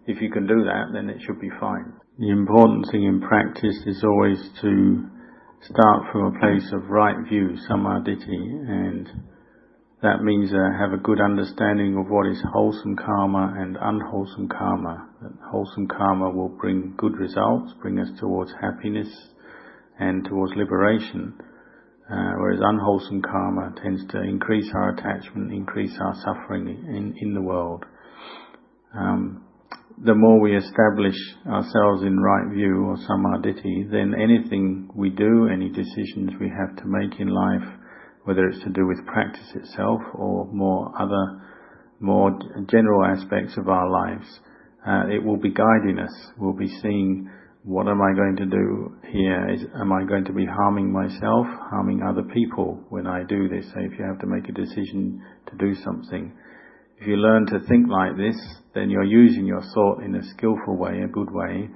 If 0.08 0.22
you 0.22 0.32
can 0.32 0.48
do 0.48 0.64
that, 0.64 0.94
then 0.94 1.10
it 1.10 1.18
should 1.26 1.42
be 1.42 1.50
fine. 1.60 1.94
The 2.20 2.30
important 2.30 2.86
thing 2.92 3.06
in 3.06 3.22
practice 3.22 3.76
is 3.88 4.04
always 4.04 4.38
to 4.62 5.10
start 5.64 6.12
from 6.12 6.28
a 6.28 6.40
place 6.40 6.72
of 6.72 6.92
right 6.92 7.16
view, 7.28 7.58
sammaditthi, 7.68 8.70
and 8.70 9.10
that 10.04 10.22
means 10.22 10.54
uh, 10.54 10.78
have 10.78 10.94
a 10.94 11.02
good 11.02 11.20
understanding 11.20 11.98
of 11.98 12.12
what 12.12 12.28
is 12.28 12.40
wholesome 12.54 12.98
karma 12.98 13.56
and 13.58 13.78
unwholesome 13.82 14.48
karma. 14.48 15.10
That 15.24 15.32
wholesome 15.50 15.88
karma 15.88 16.30
will 16.30 16.50
bring 16.50 16.94
good 16.98 17.18
results, 17.18 17.74
bring 17.82 17.98
us 17.98 18.10
towards 18.20 18.54
happiness 18.62 19.10
and 20.00 20.24
towards 20.24 20.54
liberation, 20.56 21.34
uh, 22.12 22.34
whereas 22.38 22.60
unwholesome 22.62 23.24
karma 23.24 23.74
tends 23.82 24.06
to 24.12 24.22
increase 24.22 24.70
our 24.76 24.90
attachment, 24.90 25.52
increase 25.52 25.98
our 26.00 26.14
suffering 26.24 26.68
in, 26.68 27.16
in 27.20 27.34
the 27.34 27.42
world. 27.42 27.86
Um, 28.94 29.46
the 30.02 30.16
more 30.16 30.40
we 30.40 30.56
establish 30.56 31.16
ourselves 31.46 32.04
in 32.04 32.20
right 32.20 32.54
view 32.54 32.86
or 32.86 32.98
sammaditthi, 32.98 33.92
then 33.92 34.14
anything 34.20 34.90
we 34.96 35.10
do, 35.10 35.48
any 35.52 35.70
decisions 35.70 36.32
we 36.40 36.50
have 36.50 36.76
to 36.78 36.84
make 36.86 37.20
in 37.20 37.28
life, 37.28 37.68
whether 38.24 38.48
it's 38.48 38.64
to 38.64 38.70
do 38.70 38.88
with 38.88 39.06
practice 39.06 39.50
itself 39.56 40.02
or 40.16 40.46
more 40.52 40.92
other, 41.00 41.42
more 42.00 42.32
general 42.70 43.06
aspects 43.06 43.56
of 43.58 43.70
our 43.70 43.90
lives, 43.90 44.40
uh, 44.88 45.04
it 45.10 45.24
will 45.24 45.38
be 45.38 45.52
guiding 45.52 46.00
us. 46.00 46.14
We'll 46.38 46.58
be 46.58 46.70
seeing 46.82 47.30
what 47.64 47.88
am 47.88 48.02
I 48.02 48.14
going 48.14 48.36
to 48.38 48.46
do 48.46 48.96
here? 49.10 49.50
Is, 49.50 49.62
am 49.80 49.94
I 49.94 50.04
going 50.04 50.26
to 50.26 50.34
be 50.34 50.46
harming 50.46 50.92
myself, 50.92 51.48
harming 51.72 52.02
other 52.04 52.24
people 52.34 52.84
when 52.90 53.08
I 53.08 53.24
do 53.24 53.48
this? 53.48 53.66
So 53.74 53.80
if 53.80 53.98
you 53.98 54.04
have 54.06 54.20
to 54.20 54.28
make 54.28 54.50
a 54.50 54.52
decision 54.52 55.22
to 55.48 55.56
do 55.58 55.74
something, 55.82 56.34
if 57.00 57.08
you 57.08 57.16
learn 57.18 57.46
to 57.48 57.60
think 57.68 57.88
like 57.90 58.16
this, 58.18 58.36
then 58.74 58.90
you're 58.90 59.04
using 59.04 59.46
your 59.46 59.62
thought 59.74 60.04
in 60.04 60.16
a 60.16 60.24
skillful 60.24 60.78
way, 60.78 61.02
a 61.04 61.08
good 61.08 61.32
way, 61.32 61.70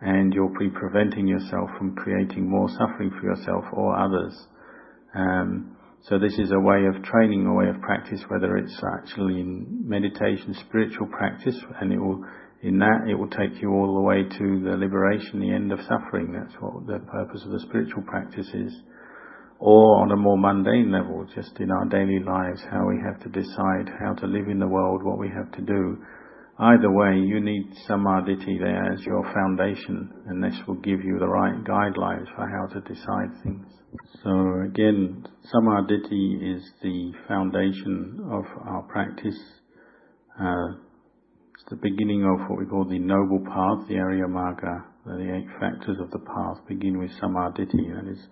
and 0.00 0.34
you'll 0.34 0.54
be 0.58 0.70
preventing 0.70 1.26
yourself 1.28 1.70
from 1.78 1.94
creating 1.94 2.48
more 2.48 2.68
suffering 2.70 3.10
for 3.10 3.26
yourself 3.26 3.64
or 3.72 3.96
others. 3.96 4.34
Um, 5.14 5.76
so 6.08 6.18
this 6.18 6.36
is 6.38 6.50
a 6.50 6.58
way 6.58 6.86
of 6.86 7.02
training, 7.04 7.46
a 7.46 7.54
way 7.54 7.68
of 7.68 7.80
practice, 7.80 8.20
whether 8.26 8.56
it's 8.56 8.76
actually 8.98 9.40
in 9.40 9.84
meditation, 9.86 10.56
spiritual 10.68 11.06
practice, 11.06 11.56
and 11.80 11.92
it 11.92 11.98
will, 11.98 12.24
in 12.62 12.78
that, 12.78 13.06
it 13.08 13.14
will 13.14 13.30
take 13.30 13.62
you 13.62 13.70
all 13.70 13.94
the 13.94 14.00
way 14.00 14.24
to 14.24 14.60
the 14.64 14.76
liberation, 14.76 15.38
the 15.38 15.52
end 15.54 15.70
of 15.70 15.78
suffering. 15.82 16.32
That's 16.32 16.60
what 16.60 16.86
the 16.86 16.98
purpose 17.06 17.44
of 17.44 17.52
the 17.52 17.60
spiritual 17.60 18.02
practice 18.02 18.48
is. 18.52 18.74
Or 19.64 20.02
on 20.02 20.10
a 20.10 20.16
more 20.16 20.36
mundane 20.36 20.90
level, 20.90 21.24
just 21.36 21.54
in 21.60 21.70
our 21.70 21.86
daily 21.86 22.18
lives, 22.18 22.60
how 22.68 22.82
we 22.88 22.98
have 23.06 23.22
to 23.22 23.28
decide 23.28 23.94
how 24.02 24.14
to 24.14 24.26
live 24.26 24.48
in 24.48 24.58
the 24.58 24.66
world, 24.66 25.04
what 25.04 25.18
we 25.18 25.28
have 25.28 25.52
to 25.52 25.62
do, 25.62 26.02
Either 26.58 26.92
way, 26.92 27.16
you 27.16 27.40
need 27.40 27.72
sammaditthi 27.88 28.60
there 28.60 28.92
as 28.92 29.00
your 29.06 29.24
foundation, 29.32 30.12
and 30.26 30.44
this 30.44 30.54
will 30.68 30.76
give 30.76 31.02
you 31.02 31.18
the 31.18 31.26
right 31.26 31.64
guidelines 31.64 32.26
for 32.36 32.46
how 32.46 32.66
to 32.72 32.80
decide 32.82 33.30
things. 33.42 33.66
So 34.22 34.60
again, 34.60 35.26
sammaditthi 35.52 36.56
is 36.56 36.62
the 36.82 37.12
foundation 37.26 38.20
of 38.30 38.44
our 38.64 38.82
practice. 38.82 39.38
Uh, 40.38 40.76
it's 41.54 41.64
the 41.70 41.76
beginning 41.76 42.22
of 42.22 42.48
what 42.48 42.58
we 42.58 42.66
call 42.66 42.84
the 42.84 42.98
noble 42.98 43.40
path, 43.40 43.88
the 43.88 43.98
Arya 43.98 44.26
Magga. 44.26 44.84
The 45.04 45.34
eight 45.34 45.48
factors 45.58 45.96
of 46.00 46.10
the 46.10 46.20
path 46.20 46.64
begin 46.68 46.98
with 46.98 47.10
sammaditthi, 47.20 47.98
and 47.98 48.08
is 48.10 48.24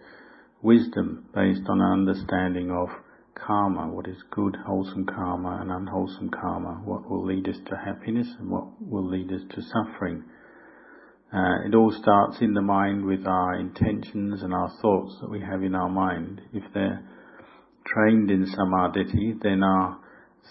wisdom 0.63 1.27
based 1.35 1.63
on 1.69 1.81
an 1.81 1.93
understanding 1.93 2.71
of 2.71 2.89
karma, 3.35 3.89
what 3.89 4.09
is 4.09 4.23
good, 4.31 4.57
wholesome 4.67 5.07
karma 5.07 5.59
and 5.61 5.71
unwholesome 5.71 6.31
karma, 6.31 6.81
what 6.85 7.09
will 7.09 7.25
lead 7.25 7.49
us 7.49 7.57
to 7.67 7.77
happiness 7.77 8.29
and 8.39 8.51
what 8.51 8.67
will 8.81 9.09
lead 9.09 9.33
us 9.33 9.43
to 9.55 9.63
suffering. 9.63 10.25
Uh, 11.33 11.67
it 11.67 11.75
all 11.75 11.93
starts 11.93 12.39
in 12.41 12.55
the 12.55 12.61
mind 12.61 13.05
with 13.05 13.27
our 13.27 13.55
intentions 13.59 14.43
and 14.43 14.53
our 14.53 14.71
thoughts 14.83 15.17
that 15.21 15.31
we 15.31 15.41
have 15.41 15.63
in 15.63 15.75
our 15.75 15.89
mind. 15.89 16.41
If 16.53 16.65
they're 16.75 17.03
trained 17.87 18.31
in 18.31 18.47
samadhi, 18.47 19.35
then 19.41 19.63
our 19.63 19.99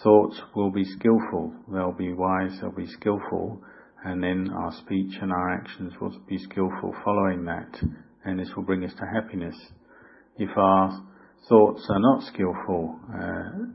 thoughts 0.02 0.40
will 0.56 0.72
be 0.72 0.86
skillful. 0.86 1.54
They'll 1.72 1.92
be 1.92 2.14
wise, 2.14 2.58
they'll 2.62 2.72
be 2.72 2.88
skillful, 2.88 3.62
and 4.06 4.24
then 4.24 4.50
our 4.56 4.72
speech 4.72 5.18
and 5.22 5.32
our 5.32 5.54
actions 5.54 5.94
will 6.00 6.18
be 6.28 6.38
skillful 6.38 6.96
following 7.04 7.44
that, 7.46 7.78
and 8.24 8.40
this 8.40 8.50
will 8.56 8.64
bring 8.64 8.86
us 8.86 8.94
to 8.94 9.06
happiness. 9.06 9.56
If 10.40 10.50
our 10.58 11.04
thoughts 11.50 11.86
are 11.90 12.00
not 12.00 12.24
skillful, 12.24 12.98
uh, 13.14 13.66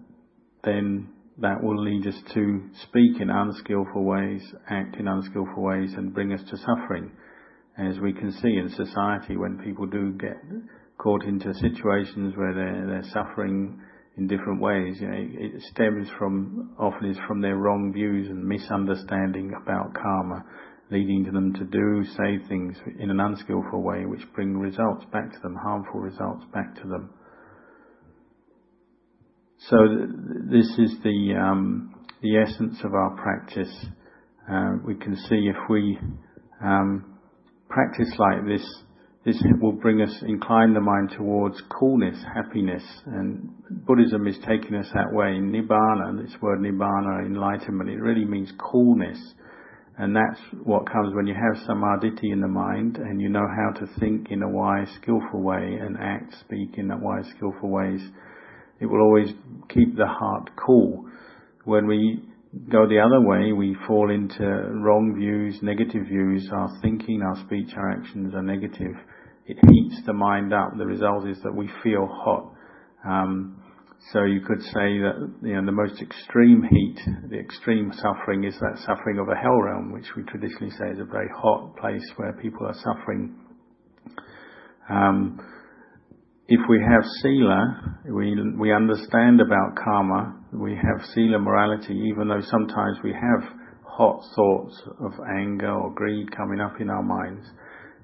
then 0.65 1.11
that 1.39 1.63
will 1.63 1.83
lead 1.85 2.07
us 2.07 2.19
to 2.33 2.63
speak 2.89 3.21
in 3.21 3.29
unskillful 3.29 4.03
ways, 4.03 4.43
act 4.71 4.97
in 4.97 5.07
unskillful 5.07 5.63
ways, 5.63 5.93
and 5.95 6.15
bring 6.15 6.33
us 6.33 6.41
to 6.49 6.57
suffering. 6.57 7.13
As 7.77 8.01
we 8.01 8.15
can 8.15 8.33
see 8.33 8.57
in 8.57 8.71
society, 8.71 9.37
when 9.37 9.59
people 9.59 9.85
do 9.87 10.13
get 10.13 10.41
caught 10.97 11.25
into 11.25 11.53
situations 11.55 12.35
where 12.37 12.55
they're, 12.55 12.87
they're 12.87 13.13
suffering 13.13 13.79
in 14.17 14.27
different 14.27 14.63
ways, 14.63 14.97
you 15.01 15.09
know, 15.09 15.17
it 15.19 15.61
stems 15.73 16.09
from 16.19 16.75
often 16.79 17.11
is 17.11 17.19
from 17.27 17.43
their 17.43 17.57
wrong 17.57 17.93
views 17.93 18.29
and 18.31 18.43
misunderstanding 18.43 19.53
about 19.61 19.93
karma, 19.93 20.45
leading 20.95 21.25
to 21.25 21.33
them 21.33 21.53
to 21.55 21.65
do, 21.65 22.05
say 22.17 22.39
things 22.49 22.77
in 22.99 23.11
an 23.11 23.21
unskillful 23.21 23.83
way, 23.83 24.07
which 24.07 24.23
bring 24.35 24.57
results 24.57 25.05
back 25.13 25.33
to 25.33 25.39
them, 25.41 25.57
harmful 25.57 26.01
results 26.01 26.45
back 26.53 26.75
to 26.77 26.89
them. 26.89 27.11
So 29.69 29.77
th- 29.77 30.09
this 30.51 30.71
is 30.79 30.97
the 31.03 31.35
um, 31.41 31.95
the 32.23 32.39
essence 32.39 32.79
of 32.85 32.95
our 32.95 33.17
practice. 33.17 33.75
Uh, 34.51 34.77
we 34.87 34.95
can 34.95 35.17
see 35.29 35.49
if 35.49 35.57
we 35.69 35.99
um, 36.63 37.15
practice 37.69 38.13
like 38.19 38.47
this, 38.47 38.65
this 39.25 39.43
will 39.61 39.73
bring 39.73 40.01
us 40.01 40.23
incline 40.27 40.75
the 40.75 40.81
mind 40.81 41.11
towards 41.17 41.61
coolness, 41.79 42.17
happiness, 42.35 42.85
and 43.07 43.49
Buddhism 43.87 44.27
is 44.27 44.37
taking 44.47 44.77
us 44.77 44.87
that 44.95 45.13
way. 45.13 45.39
Nibbana, 45.41 46.23
this 46.23 46.35
word 46.41 46.61
nibbana, 46.61 47.27
enlightenment, 47.27 47.91
it 47.91 48.01
really 48.01 48.25
means 48.25 48.53
coolness. 48.59 49.19
And 49.97 50.15
that's 50.15 50.41
what 50.65 50.91
comes 50.91 51.15
when 51.15 51.27
you 51.27 51.35
have 51.35 51.65
samadhi 51.67 52.31
in 52.31 52.41
the 52.41 52.49
mind 52.49 52.97
and 52.97 53.21
you 53.21 53.29
know 53.29 53.47
how 53.47 53.79
to 53.79 53.87
think 54.01 54.31
in 54.31 54.43
a 54.43 54.49
wise, 54.49 54.89
skillful 55.01 55.41
way 55.41 55.79
and 55.81 55.97
act, 56.01 56.35
speak 56.41 56.79
in 56.79 56.89
wise, 57.01 57.27
skillful 57.37 57.71
ways 57.71 58.01
it 58.81 58.87
will 58.87 59.01
always 59.01 59.29
keep 59.69 59.97
the 59.97 60.07
heart 60.07 60.51
cool. 60.57 61.07
When 61.65 61.87
we 61.87 62.23
go 62.71 62.87
the 62.89 63.01
other 63.01 63.27
way, 63.27 63.53
we 63.53 63.77
fall 63.87 64.11
into 64.11 64.45
wrong 64.45 65.15
views, 65.19 65.59
negative 65.63 66.07
views, 66.07 66.49
our 66.53 66.69
thinking, 66.83 67.23
our 67.23 67.37
speech, 67.47 67.71
our 67.77 67.93
actions 67.93 68.35
are 68.35 68.43
negative. 68.43 68.95
It 69.47 69.59
heats 69.71 70.05
the 70.07 70.13
mind 70.13 70.53
up. 70.53 70.77
The 70.77 70.87
result 70.87 71.29
is 71.29 71.39
that 71.45 71.55
we 71.55 71.71
feel 71.83 72.07
hot. 72.07 72.53
Um, 73.07 73.63
so 74.13 74.25
you 74.25 74.41
could 74.41 74.63
say 74.63 75.01
that 75.01 75.31
you 75.43 75.55
know 75.55 75.65
the 75.65 75.73
most 75.73 76.01
extreme 76.01 76.63
heat, 76.63 76.99
the 77.31 77.39
extreme 77.39 77.93
suffering 77.95 78.45
is 78.45 78.55
that 78.61 78.79
suffering 78.87 79.19
of 79.19 79.29
a 79.29 79.35
hell 79.35 79.61
realm, 79.61 79.93
which 79.93 80.07
we 80.17 80.23
traditionally 80.25 80.71
say 80.71 80.91
is 80.93 80.99
a 81.01 81.05
very 81.05 81.29
hot 81.35 81.77
place 81.77 82.05
where 82.17 82.33
people 82.35 82.67
are 82.67 82.75
suffering. 82.75 83.35
Um, 84.91 85.41
if 86.47 86.61
we 86.69 86.79
have 86.79 87.03
sila, 87.23 87.99
we, 88.05 88.37
we 88.59 88.73
understand 88.73 89.41
about 89.41 89.77
karma, 89.83 90.37
we 90.53 90.75
have 90.75 91.07
sila 91.15 91.39
morality, 91.39 91.95
even 91.95 92.29
though 92.29 92.43
sometimes 92.43 92.99
we 93.03 93.13
have 93.13 93.51
hot 93.83 94.21
thoughts 94.37 94.83
of 95.01 95.13
anger 95.39 95.73
or 95.73 95.95
greed 95.95 96.31
coming 96.37 96.61
up 96.61 96.81
in 96.81 96.91
our 96.91 97.03
minds, 97.03 97.47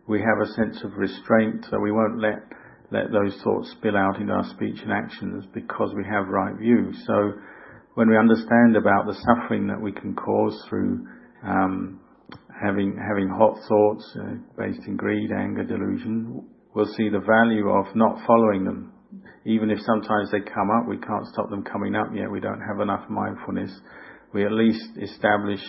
we 0.08 0.20
have 0.20 0.40
a 0.42 0.52
sense 0.54 0.82
of 0.84 0.96
restraint 0.96 1.66
so 1.70 1.78
we 1.78 1.92
won't 1.92 2.18
let, 2.18 2.42
let 2.90 3.12
those 3.12 3.34
thoughts 3.42 3.70
spill 3.78 3.96
out 3.96 4.20
in 4.20 4.30
our 4.30 4.44
speech 4.50 4.80
and 4.82 4.92
actions 4.92 5.44
because 5.54 5.92
we 5.96 6.04
have 6.04 6.26
right 6.28 6.56
view. 6.58 6.92
So 7.06 7.32
when 7.94 8.08
we 8.08 8.16
understand 8.16 8.76
about 8.76 9.06
the 9.06 9.18
suffering 9.26 9.66
that 9.68 9.80
we 9.80 9.92
can 9.92 10.14
cause 10.14 10.60
through 10.68 11.06
um, 11.44 12.00
having 12.60 12.96
having 12.96 13.28
hot 13.28 13.56
thoughts 13.68 14.16
uh, 14.20 14.34
based 14.58 14.86
in 14.86 14.96
greed, 14.96 15.30
anger, 15.30 15.64
delusion, 15.64 16.44
we'll 16.74 16.92
see 16.96 17.08
the 17.08 17.20
value 17.20 17.68
of 17.68 17.86
not 17.94 18.18
following 18.26 18.64
them. 18.64 18.92
Even 19.46 19.70
if 19.70 19.78
sometimes 19.80 20.30
they 20.30 20.40
come 20.40 20.70
up, 20.70 20.86
we 20.88 20.98
can't 20.98 21.26
stop 21.32 21.48
them 21.48 21.64
coming 21.64 21.94
up 21.94 22.08
yet. 22.14 22.30
We 22.30 22.40
don't 22.40 22.60
have 22.60 22.80
enough 22.80 23.08
mindfulness. 23.08 23.70
We 24.34 24.44
at 24.44 24.52
least 24.52 24.84
establish 25.00 25.60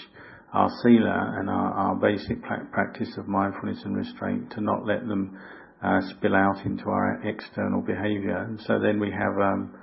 our 0.53 0.69
sila 0.83 1.35
and 1.39 1.49
our, 1.49 1.71
our 1.73 1.95
basic 1.95 2.41
practice 2.43 3.09
of 3.17 3.27
mindfulness 3.27 3.81
and 3.85 3.95
restraint 3.95 4.51
to 4.51 4.61
not 4.61 4.85
let 4.85 5.07
them 5.07 5.39
uh, 5.83 5.99
spill 6.11 6.35
out 6.35 6.65
into 6.65 6.85
our 6.85 7.21
external 7.23 7.81
behavior. 7.81 8.37
And 8.37 8.59
so 8.61 8.79
then 8.79 8.99
we 8.99 9.11
have 9.11 9.37
um, 9.41 9.73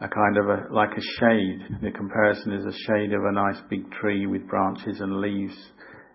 a 0.00 0.08
kind 0.08 0.36
of 0.36 0.46
a 0.46 0.74
like 0.74 0.96
a 0.96 1.02
shade. 1.20 1.60
The 1.82 1.90
comparison 1.90 2.52
is 2.52 2.64
a 2.64 2.78
shade 2.86 3.12
of 3.12 3.22
a 3.24 3.32
nice 3.32 3.60
big 3.70 3.90
tree 3.92 4.26
with 4.26 4.46
branches 4.48 5.00
and 5.00 5.20
leaves 5.20 5.56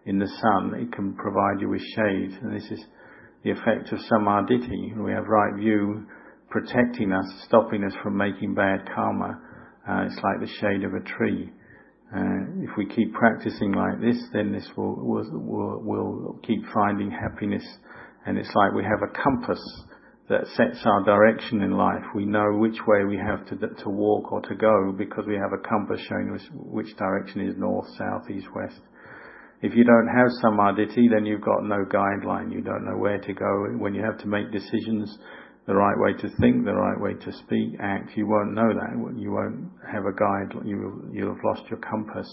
in 0.06 0.20
the 0.20 0.28
sun. 0.28 0.74
It 0.76 0.92
can 0.92 1.16
provide 1.16 1.62
you 1.62 1.70
with 1.70 1.82
shade, 1.96 2.38
and 2.42 2.56
this 2.56 2.70
is 2.72 2.84
the 3.44 3.52
effect 3.52 3.92
of 3.92 4.00
sammaditthi. 4.12 5.04
We 5.04 5.12
have 5.12 5.26
right 5.28 5.56
view 5.58 6.06
protecting 6.50 7.12
us, 7.12 7.26
stopping 7.48 7.84
us 7.84 7.94
from 8.04 8.16
making 8.16 8.54
bad 8.54 8.88
karma. 8.94 9.42
Uh, 9.90 10.06
it's 10.06 10.16
like 10.24 10.40
the 10.40 10.54
shade 10.62 10.84
of 10.84 10.94
a 10.94 11.04
tree. 11.04 11.50
Uh, 12.16 12.62
if 12.62 12.70
we 12.78 12.86
keep 12.86 13.12
practicing 13.14 13.72
like 13.72 14.00
this, 14.00 14.24
then 14.34 14.52
this 14.52 14.70
will, 14.78 14.96
will, 14.96 15.26
will, 15.34 15.82
will 15.82 16.40
keep 16.46 16.62
finding 16.72 17.10
happiness. 17.10 17.66
And 18.26 18.38
it's 18.38 18.54
like 18.56 18.74
we 18.74 18.84
have 18.84 19.02
a 19.04 19.24
compass 19.24 19.62
that 20.30 20.48
sets 20.56 20.80
our 20.86 21.04
direction 21.04 21.62
in 21.62 21.72
life. 21.72 22.04
We 22.16 22.26
know 22.26 22.58
which 22.58 22.78
way 22.88 23.04
we 23.04 23.18
have 23.18 23.46
to, 23.48 23.56
to 23.84 23.90
walk 23.90 24.32
or 24.32 24.42
to 24.42 24.56
go 24.56 24.94
because 24.98 25.26
we 25.28 25.36
have 25.36 25.52
a 25.52 25.68
compass 25.68 26.00
showing 26.08 26.34
us 26.34 26.42
which 26.54 26.96
direction 26.98 27.42
is 27.42 27.56
north, 27.58 27.88
south, 27.98 28.30
east, 28.30 28.48
west. 28.56 28.80
If 29.62 29.76
you 29.76 29.84
don't 29.84 30.08
have 30.08 30.28
sammaditthi, 30.44 31.10
then 31.10 31.26
you've 31.26 31.42
got 31.42 31.64
no 31.64 31.86
guideline. 31.86 32.52
You 32.52 32.62
don't 32.62 32.86
know 32.86 32.98
where 32.98 33.20
to 33.20 33.34
go. 33.34 33.66
When 33.78 33.94
you 33.94 34.04
have 34.04 34.18
to 34.20 34.28
make 34.28 34.52
decisions, 34.52 35.18
the 35.68 35.76
right 35.76 35.96
way 35.98 36.14
to 36.22 36.30
think, 36.42 36.66
the 36.66 36.74
right 36.74 37.00
way 37.00 37.14
to 37.14 37.32
speak, 37.32 37.80
act, 37.80 38.12
you 38.16 38.28
won't 38.28 38.54
know 38.54 38.74
that. 38.74 38.92
You 39.18 39.32
won't 39.32 39.72
have 39.92 40.04
a 40.04 40.12
guide. 40.12 40.66
You, 40.66 41.10
you'll 41.14 41.36
have 41.36 41.44
lost 41.46 41.64
your 41.70 41.80
compass. 41.80 42.28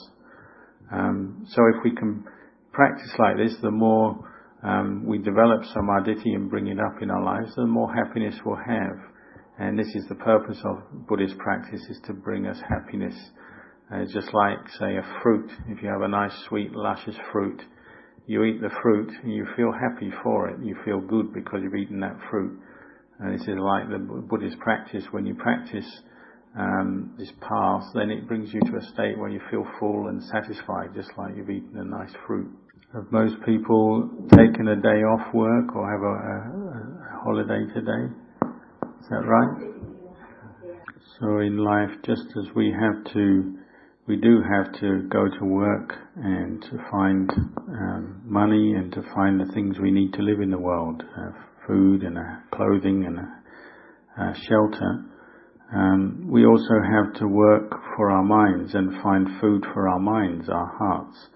Um, 0.92 1.46
so 1.48 1.62
if 1.74 1.84
we 1.84 1.94
can 1.94 2.24
practice 2.72 3.12
like 3.18 3.36
this, 3.36 3.54
the 3.62 3.70
more 3.70 4.18
um, 4.62 5.06
we 5.06 5.18
develop 5.18 5.62
samadhi 5.72 6.34
and 6.34 6.50
bring 6.50 6.66
it 6.66 6.78
up 6.78 7.02
in 7.02 7.10
our 7.10 7.22
lives, 7.22 7.54
the 7.56 7.66
more 7.66 7.92
happiness 7.94 8.34
we'll 8.44 8.56
have. 8.56 8.98
And 9.58 9.78
this 9.78 9.94
is 9.94 10.06
the 10.08 10.14
purpose 10.16 10.58
of 10.64 11.06
Buddhist 11.06 11.36
practice, 11.38 11.80
is 11.88 12.00
to 12.06 12.12
bring 12.12 12.46
us 12.46 12.58
happiness 12.68 13.14
uh, 13.92 14.04
just 14.12 14.32
like, 14.32 14.58
say, 14.78 14.96
a 14.96 15.20
fruit. 15.22 15.50
If 15.68 15.82
you 15.82 15.88
have 15.88 16.02
a 16.02 16.08
nice, 16.08 16.32
sweet, 16.48 16.72
luscious 16.72 17.16
fruit, 17.32 17.60
you 18.26 18.44
eat 18.44 18.60
the 18.60 18.70
fruit 18.82 19.10
and 19.22 19.32
you 19.32 19.46
feel 19.56 19.72
happy 19.72 20.10
for 20.22 20.48
it. 20.48 20.60
You 20.62 20.76
feel 20.84 21.00
good 21.00 21.34
because 21.34 21.60
you've 21.62 21.74
eaten 21.74 22.00
that 22.00 22.16
fruit. 22.30 22.60
And 23.18 23.34
this 23.34 23.46
is 23.46 23.56
like 23.58 23.88
the 23.90 23.98
Buddhist 23.98 24.58
practice. 24.60 25.04
When 25.10 25.26
you 25.26 25.34
practice 25.34 25.86
um, 26.58 27.14
this 27.18 27.32
path, 27.40 27.82
then 27.94 28.10
it 28.10 28.28
brings 28.28 28.52
you 28.54 28.60
to 28.60 28.76
a 28.76 28.82
state 28.94 29.18
where 29.18 29.28
you 29.30 29.40
feel 29.50 29.64
full 29.78 30.08
and 30.08 30.22
satisfied, 30.22 30.94
just 30.94 31.10
like 31.18 31.36
you've 31.36 31.50
eaten 31.50 31.76
a 31.76 31.84
nice 31.84 32.14
fruit. 32.26 32.50
Have 32.92 33.12
most 33.12 33.36
people 33.46 34.10
taken 34.36 34.66
a 34.66 34.74
day 34.74 35.04
off 35.06 35.32
work 35.32 35.76
or 35.76 35.86
have 35.88 36.02
a, 36.02 36.16
a, 36.26 37.14
a 37.14 37.22
holiday 37.22 37.64
today? 37.72 38.12
Is 39.00 39.08
that 39.08 39.24
right? 39.24 39.70
So 41.20 41.38
in 41.38 41.58
life, 41.58 41.90
just 42.04 42.26
as 42.36 42.52
we 42.56 42.72
have 42.72 43.12
to, 43.12 43.58
we 44.08 44.16
do 44.16 44.42
have 44.42 44.72
to 44.80 45.08
go 45.08 45.28
to 45.38 45.44
work 45.44 45.94
and 46.16 46.60
to 46.62 46.78
find 46.90 47.30
um, 47.30 48.22
money 48.24 48.74
and 48.74 48.92
to 48.92 49.02
find 49.14 49.38
the 49.38 49.52
things 49.54 49.78
we 49.78 49.92
need 49.92 50.12
to 50.14 50.22
live 50.22 50.40
in 50.40 50.50
the 50.50 50.58
world, 50.58 51.04
uh, 51.16 51.30
food 51.68 52.02
and 52.02 52.18
uh, 52.18 52.22
clothing 52.52 53.04
and 53.06 53.20
uh, 53.20 54.32
shelter. 54.48 55.04
Um, 55.72 56.26
we 56.28 56.44
also 56.44 56.74
have 56.82 57.14
to 57.20 57.28
work 57.28 57.70
for 57.96 58.10
our 58.10 58.24
minds 58.24 58.74
and 58.74 59.00
find 59.00 59.28
food 59.40 59.64
for 59.72 59.88
our 59.88 60.00
minds, 60.00 60.48
our 60.48 60.74
hearts 60.76 61.28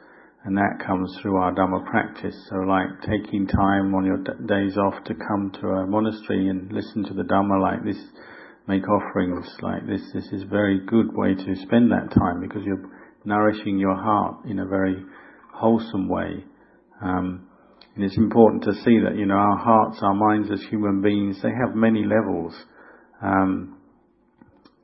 and 0.44 0.56
that 0.56 0.84
comes 0.86 1.16
through 1.20 1.36
our 1.36 1.54
Dhamma 1.54 1.86
practice. 1.86 2.36
So 2.50 2.56
like 2.56 3.00
taking 3.00 3.46
time 3.46 3.94
on 3.94 4.04
your 4.04 4.18
d- 4.18 4.46
days 4.46 4.76
off 4.76 5.02
to 5.04 5.14
come 5.14 5.50
to 5.60 5.68
a 5.68 5.86
monastery 5.86 6.48
and 6.48 6.70
listen 6.70 7.02
to 7.04 7.14
the 7.14 7.22
Dhamma 7.22 7.60
like 7.62 7.84
this, 7.84 7.96
make 8.68 8.82
offerings 8.88 9.46
like 9.62 9.86
this, 9.86 10.02
this 10.12 10.26
is 10.32 10.42
a 10.42 10.46
very 10.46 10.80
good 10.86 11.08
way 11.14 11.34
to 11.34 11.56
spend 11.62 11.90
that 11.92 12.12
time 12.12 12.40
because 12.40 12.62
you're 12.64 12.90
nourishing 13.24 13.78
your 13.78 13.96
heart 13.96 14.44
in 14.44 14.58
a 14.58 14.66
very 14.66 14.96
wholesome 15.54 16.08
way. 16.08 16.44
Um, 17.02 17.48
and 17.94 18.04
it's 18.04 18.18
important 18.18 18.64
to 18.64 18.74
see 18.84 18.98
that, 19.00 19.16
you 19.16 19.24
know, 19.24 19.36
our 19.36 19.56
hearts, 19.56 19.98
our 20.02 20.14
minds 20.14 20.50
as 20.52 20.60
human 20.68 21.00
beings, 21.00 21.38
they 21.42 21.50
have 21.50 21.74
many 21.74 22.04
levels. 22.04 22.54
Um, 23.22 23.78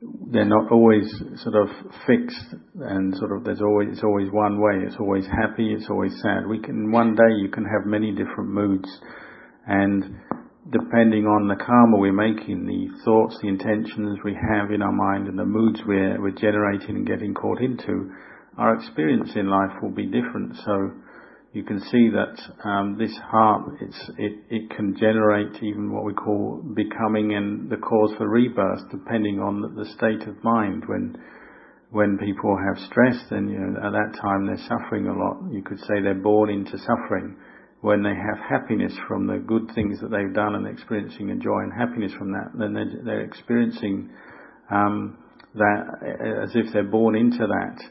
they're 0.01 0.45
not 0.45 0.71
always 0.71 1.07
sort 1.43 1.55
of 1.55 1.69
fixed 2.07 2.55
and 2.79 3.15
sort 3.17 3.31
of 3.37 3.43
there's 3.43 3.61
always 3.61 3.89
it's 3.91 4.03
always 4.03 4.29
one 4.31 4.59
way. 4.59 4.85
It's 4.85 4.97
always 4.99 5.25
happy. 5.25 5.73
It's 5.73 5.89
always 5.89 6.13
sad. 6.21 6.47
We 6.47 6.59
can 6.59 6.91
one 6.91 7.15
day 7.15 7.35
you 7.37 7.49
can 7.49 7.65
have 7.65 7.85
many 7.85 8.11
different 8.11 8.49
moods. 8.49 8.89
And 9.67 10.17
depending 10.71 11.25
on 11.25 11.47
the 11.47 11.55
karma 11.55 11.97
we're 11.97 12.13
making 12.13 12.65
the 12.65 12.87
thoughts 13.03 13.37
the 13.41 13.47
intentions 13.47 14.19
we 14.23 14.33
have 14.33 14.71
in 14.71 14.81
our 14.81 14.91
mind 14.91 15.27
and 15.27 15.37
the 15.37 15.45
moods 15.45 15.81
we're 15.85 16.19
we're 16.21 16.31
generating 16.31 16.95
and 16.95 17.07
getting 17.07 17.33
caught 17.33 17.61
into 17.61 18.09
our 18.57 18.75
experience 18.75 19.31
in 19.35 19.47
life 19.47 19.71
will 19.81 19.93
be 19.93 20.05
different. 20.05 20.55
So 20.65 20.91
you 21.53 21.63
can 21.63 21.81
see 21.81 22.09
that 22.09 22.39
um, 22.63 22.97
this 22.97 23.13
heart, 23.29 23.73
it, 24.17 24.33
it 24.49 24.69
can 24.69 24.95
generate 24.97 25.61
even 25.61 25.91
what 25.91 26.05
we 26.05 26.13
call 26.13 26.61
becoming 26.73 27.33
and 27.35 27.69
the 27.69 27.75
cause 27.75 28.13
for 28.17 28.29
rebirth, 28.29 28.89
depending 28.89 29.39
on 29.39 29.61
the, 29.61 29.83
the 29.83 29.89
state 29.91 30.27
of 30.29 30.41
mind. 30.43 30.83
When 30.87 31.17
when 31.89 32.17
people 32.17 32.57
have 32.57 32.81
stress, 32.85 33.17
then 33.29 33.49
you 33.49 33.59
know 33.59 33.85
at 33.85 33.91
that 33.91 34.17
time 34.21 34.47
they're 34.47 34.65
suffering 34.69 35.07
a 35.07 35.13
lot. 35.13 35.51
You 35.51 35.61
could 35.61 35.79
say 35.79 35.99
they're 36.01 36.15
born 36.15 36.49
into 36.49 36.77
suffering. 36.77 37.35
When 37.81 38.03
they 38.03 38.13
have 38.13 38.37
happiness 38.47 38.93
from 39.07 39.27
the 39.27 39.39
good 39.39 39.71
things 39.73 39.99
that 40.01 40.11
they've 40.11 40.33
done 40.33 40.55
and 40.55 40.67
experiencing 40.67 41.31
a 41.31 41.35
joy 41.35 41.61
and 41.63 41.73
happiness 41.73 42.13
from 42.13 42.31
that, 42.31 42.51
then 42.57 42.73
they're, 42.73 43.01
they're 43.03 43.25
experiencing 43.25 44.11
um, 44.69 45.17
that 45.55 46.45
as 46.45 46.51
if 46.55 46.71
they're 46.71 46.83
born 46.83 47.15
into 47.15 47.39
that. 47.39 47.83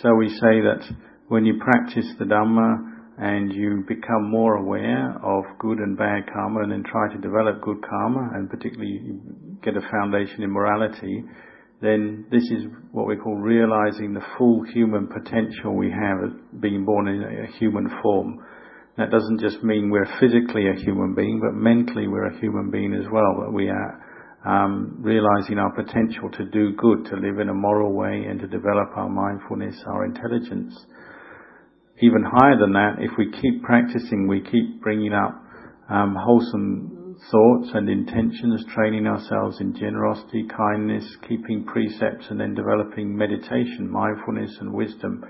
So 0.00 0.14
we 0.14 0.30
say 0.30 0.64
that 0.64 0.82
when 1.28 1.44
you 1.44 1.60
practice 1.60 2.06
the 2.18 2.24
Dhamma, 2.24 2.95
and 3.18 3.52
you 3.52 3.82
become 3.88 4.30
more 4.30 4.56
aware 4.56 5.16
of 5.22 5.44
good 5.58 5.78
and 5.78 5.96
bad 5.96 6.24
karma 6.32 6.60
and 6.60 6.72
then 6.72 6.84
try 6.84 7.12
to 7.14 7.18
develop 7.20 7.62
good 7.62 7.78
karma 7.88 8.30
and 8.34 8.50
particularly 8.50 9.00
get 9.62 9.76
a 9.76 9.80
foundation 9.90 10.42
in 10.42 10.50
morality, 10.50 11.24
then 11.80 12.26
this 12.30 12.42
is 12.42 12.64
what 12.92 13.06
we 13.06 13.16
call 13.16 13.36
realizing 13.36 14.12
the 14.12 14.24
full 14.36 14.62
human 14.74 15.06
potential 15.06 15.74
we 15.74 15.90
have 15.90 16.24
as 16.24 16.60
being 16.60 16.84
born 16.84 17.08
in 17.08 17.22
a 17.22 17.58
human 17.58 17.88
form. 18.02 18.38
That 18.98 19.10
doesn't 19.10 19.40
just 19.40 19.62
mean 19.62 19.90
we're 19.90 20.08
physically 20.20 20.68
a 20.68 20.80
human 20.80 21.14
being, 21.14 21.40
but 21.40 21.54
mentally 21.54 22.08
we're 22.08 22.28
a 22.28 22.38
human 22.38 22.70
being 22.70 22.94
as 22.94 23.10
well, 23.10 23.44
that 23.44 23.52
we 23.52 23.68
are 23.68 24.02
um, 24.46 24.98
realizing 25.00 25.58
our 25.58 25.72
potential 25.72 26.30
to 26.32 26.44
do 26.46 26.72
good, 26.76 27.06
to 27.06 27.16
live 27.16 27.40
in 27.40 27.48
a 27.48 27.54
moral 27.54 27.92
way 27.92 28.24
and 28.28 28.40
to 28.40 28.46
develop 28.46 28.88
our 28.96 29.08
mindfulness, 29.08 29.76
our 29.86 30.04
intelligence 30.04 30.74
even 32.02 32.22
higher 32.24 32.58
than 32.58 32.72
that, 32.72 32.96
if 33.00 33.10
we 33.16 33.30
keep 33.40 33.62
practicing, 33.62 34.28
we 34.28 34.40
keep 34.40 34.82
bringing 34.82 35.12
up 35.12 35.42
um, 35.88 36.14
wholesome 36.18 37.16
thoughts 37.30 37.70
and 37.72 37.88
intentions, 37.88 38.64
training 38.74 39.06
ourselves 39.06 39.56
in 39.60 39.74
generosity, 39.74 40.46
kindness, 40.54 41.04
keeping 41.26 41.64
precepts, 41.64 42.26
and 42.28 42.38
then 42.38 42.54
developing 42.54 43.16
meditation, 43.16 43.90
mindfulness, 43.90 44.54
and 44.60 44.72
wisdom. 44.72 45.24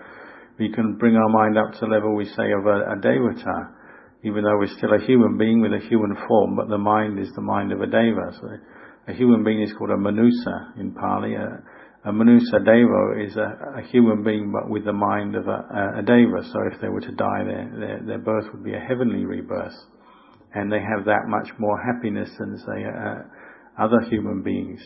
We 0.59 0.73
can 0.73 0.97
bring 0.97 1.15
our 1.15 1.29
mind 1.29 1.57
up 1.57 1.73
to 1.75 1.81
the 1.81 1.87
level, 1.87 2.17
we 2.17 2.25
say, 2.25 2.51
of 2.51 2.67
a, 2.67 2.93
a 2.93 2.97
devata, 2.97 3.71
even 4.25 4.43
though 4.43 4.59
we're 4.59 4.77
still 4.77 4.93
a 4.93 5.07
human 5.07 5.39
being 5.39 5.61
with 5.61 5.73
a 5.73 5.87
human 5.87 6.17
form, 6.27 6.57
but 6.57 6.69
the 6.69 6.79
mind 6.79 7.21
is 7.21 7.29
the 7.37 7.43
mind 7.43 7.71
of 7.73 7.81
a 7.81 7.87
deva. 7.87 8.33
So 8.41 8.49
a 9.07 9.13
human 9.13 9.45
being 9.45 9.63
is 9.63 9.73
called 9.79 9.91
a 9.91 9.97
manussa 9.97 10.73
in 10.81 10.93
Pali. 10.93 11.35
A, 11.35 11.63
a 12.07 12.13
Manussa 12.13 12.61
Deva 12.65 13.19
is 13.19 13.37
a, 13.37 13.83
a, 13.83 13.83
human 13.91 14.23
being 14.23 14.53
but 14.53 14.71
with 14.71 14.85
the 14.85 14.93
mind 14.93 15.35
of 15.35 15.49
a, 15.49 15.99
a, 15.99 16.03
Deva. 16.03 16.39
So 16.53 16.61
if 16.73 16.81
they 16.81 16.89
were 16.89 17.01
to 17.01 17.11
die, 17.11 17.43
their, 17.45 17.73
their, 17.79 18.01
their, 18.07 18.19
birth 18.19 18.45
would 18.53 18.63
be 18.63 18.75
a 18.75 18.79
heavenly 18.79 19.25
rebirth. 19.25 19.75
And 20.55 20.71
they 20.71 20.79
have 20.79 21.05
that 21.07 21.27
much 21.27 21.49
more 21.59 21.77
happiness 21.83 22.31
than, 22.39 22.57
say, 22.59 22.85
uh, 22.87 23.83
other 23.83 24.01
human 24.09 24.43
beings. 24.43 24.81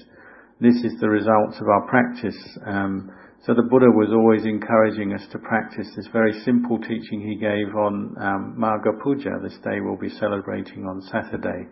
This 0.61 0.76
is 0.83 0.98
the 1.00 1.11
results 1.11 1.59
of 1.61 1.68
our 1.68 1.87
practice. 1.88 2.37
Um, 2.66 3.11
so 3.44 3.52
the 3.52 3.68
Buddha 3.68 3.92
was 3.92 4.09
always 4.12 4.46
encouraging 4.46 5.12
us 5.12 5.26
to 5.33 5.38
practice 5.38 5.88
this 5.96 6.09
very 6.12 6.33
simple 6.40 6.78
teaching 6.78 7.20
he 7.20 7.37
gave 7.37 7.74
on 7.76 8.16
um, 8.20 8.64
Puja. 9.02 9.30
This 9.42 9.59
day 9.62 9.80
we'll 9.80 10.00
be 10.00 10.09
celebrating 10.09 10.85
on 10.85 11.02
Saturday. 11.12 11.68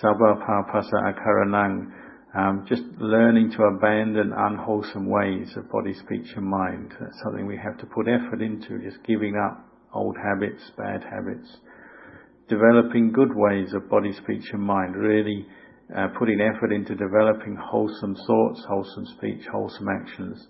Sabba 0.00 0.38
Papasa 0.46 1.10
Akaranang 1.10 2.05
um, 2.36 2.66
just 2.68 2.82
learning 2.98 3.50
to 3.52 3.62
abandon 3.62 4.32
unwholesome 4.36 5.08
ways 5.08 5.48
of 5.56 5.70
body, 5.70 5.94
speech, 5.94 6.26
and 6.36 6.44
mind. 6.44 6.92
That's 7.00 7.18
something 7.22 7.46
we 7.46 7.56
have 7.56 7.78
to 7.78 7.86
put 7.86 8.06
effort 8.08 8.42
into, 8.42 8.78
just 8.82 9.02
giving 9.06 9.36
up 9.36 9.64
old 9.94 10.16
habits, 10.16 10.62
bad 10.76 11.02
habits. 11.02 11.48
Developing 12.48 13.12
good 13.12 13.34
ways 13.34 13.72
of 13.72 13.88
body, 13.88 14.12
speech, 14.12 14.44
and 14.52 14.62
mind. 14.62 14.96
Really 14.96 15.46
uh, 15.96 16.08
putting 16.18 16.40
effort 16.40 16.72
into 16.72 16.94
developing 16.94 17.56
wholesome 17.56 18.14
thoughts, 18.26 18.62
wholesome 18.68 19.06
speech, 19.16 19.46
wholesome 19.50 19.88
actions. 19.88 20.46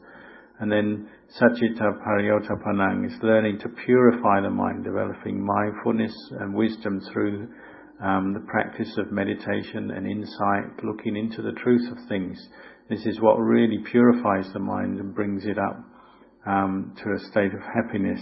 And 0.59 0.73
then 0.73 1.09
Sacitta 1.39 2.03
Pariyodapanang 2.03 3.07
is 3.07 3.23
learning 3.23 3.61
to 3.61 3.69
purify 3.69 4.41
the 4.41 4.51
mind, 4.51 4.85
developing 4.85 5.45
mindfulness 5.45 6.15
and 6.41 6.55
wisdom 6.55 7.01
through 7.13 7.49
um, 8.03 8.35
the 8.35 8.45
practice 8.47 8.93
of 8.99 9.13
meditation 9.13 9.91
and 9.91 10.07
insight, 10.07 10.85
looking 10.85 11.17
into 11.17 11.43
the 11.43 11.53
truth 11.53 11.91
of 11.91 12.09
things. 12.09 12.39
This 12.89 13.05
is 13.07 13.21
what 13.21 13.37
really 13.37 13.79
purifies 13.91 14.53
the 14.53 14.61
mind 14.61 15.01
and 15.01 15.15
brings 15.15 15.45
it 15.47 15.59
up 15.59 15.83
um, 16.47 16.95
to 17.03 17.11
a 17.11 17.31
state 17.31 17.53
of 17.55 17.61
happiness. 17.63 18.21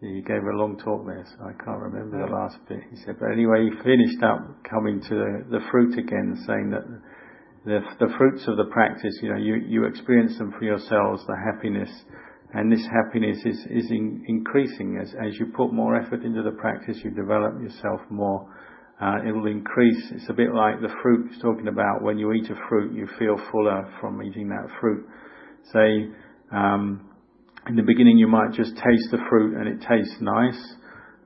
He 0.00 0.20
gave 0.20 0.42
a 0.42 0.56
long 0.56 0.76
talk 0.76 1.06
there, 1.06 1.24
so 1.24 1.44
I 1.44 1.52
can't 1.64 1.80
remember 1.80 2.26
the 2.26 2.32
last 2.32 2.58
bit. 2.68 2.80
He 2.90 2.96
said, 3.04 3.16
but 3.18 3.32
anyway, 3.32 3.64
he 3.64 3.82
finished 3.82 4.22
up 4.22 4.62
coming 4.68 5.00
to 5.00 5.14
the, 5.14 5.58
the 5.58 5.64
fruit 5.70 5.98
again, 5.98 6.36
saying 6.46 6.70
that 6.70 6.84
the, 7.64 7.80
the 7.98 8.12
fruits 8.18 8.44
of 8.46 8.58
the 8.58 8.66
practice, 8.70 9.18
you 9.22 9.30
know, 9.30 9.38
you, 9.38 9.54
you 9.66 9.86
experience 9.86 10.36
them 10.36 10.52
for 10.58 10.64
yourselves, 10.64 11.24
the 11.26 11.36
happiness, 11.36 11.90
and 12.52 12.70
this 12.70 12.86
happiness 12.86 13.38
is, 13.44 13.58
is 13.70 13.90
in, 13.90 14.24
increasing 14.28 14.98
as, 15.00 15.12
as 15.14 15.34
you 15.40 15.46
put 15.56 15.72
more 15.72 15.96
effort 15.96 16.22
into 16.22 16.42
the 16.42 16.52
practice, 16.52 17.00
you 17.02 17.10
develop 17.10 17.54
yourself 17.60 18.00
more 18.10 18.46
uh, 19.00 19.18
it 19.26 19.32
will 19.32 19.46
increase. 19.46 20.12
It's 20.12 20.28
a 20.28 20.32
bit 20.32 20.54
like 20.54 20.80
the 20.80 20.92
fruit 21.02 21.30
he's 21.30 21.42
talking 21.42 21.68
about. 21.68 22.02
When 22.02 22.18
you 22.18 22.32
eat 22.32 22.48
a 22.50 22.68
fruit, 22.68 22.94
you 22.94 23.08
feel 23.18 23.36
fuller 23.50 23.92
from 24.00 24.22
eating 24.22 24.48
that 24.48 24.68
fruit. 24.80 25.06
Say, 25.72 26.10
um, 26.52 27.10
in 27.68 27.76
the 27.76 27.82
beginning 27.82 28.18
you 28.18 28.28
might 28.28 28.52
just 28.52 28.74
taste 28.76 29.10
the 29.10 29.18
fruit 29.28 29.56
and 29.56 29.66
it 29.66 29.84
tastes 29.88 30.16
nice, 30.20 30.74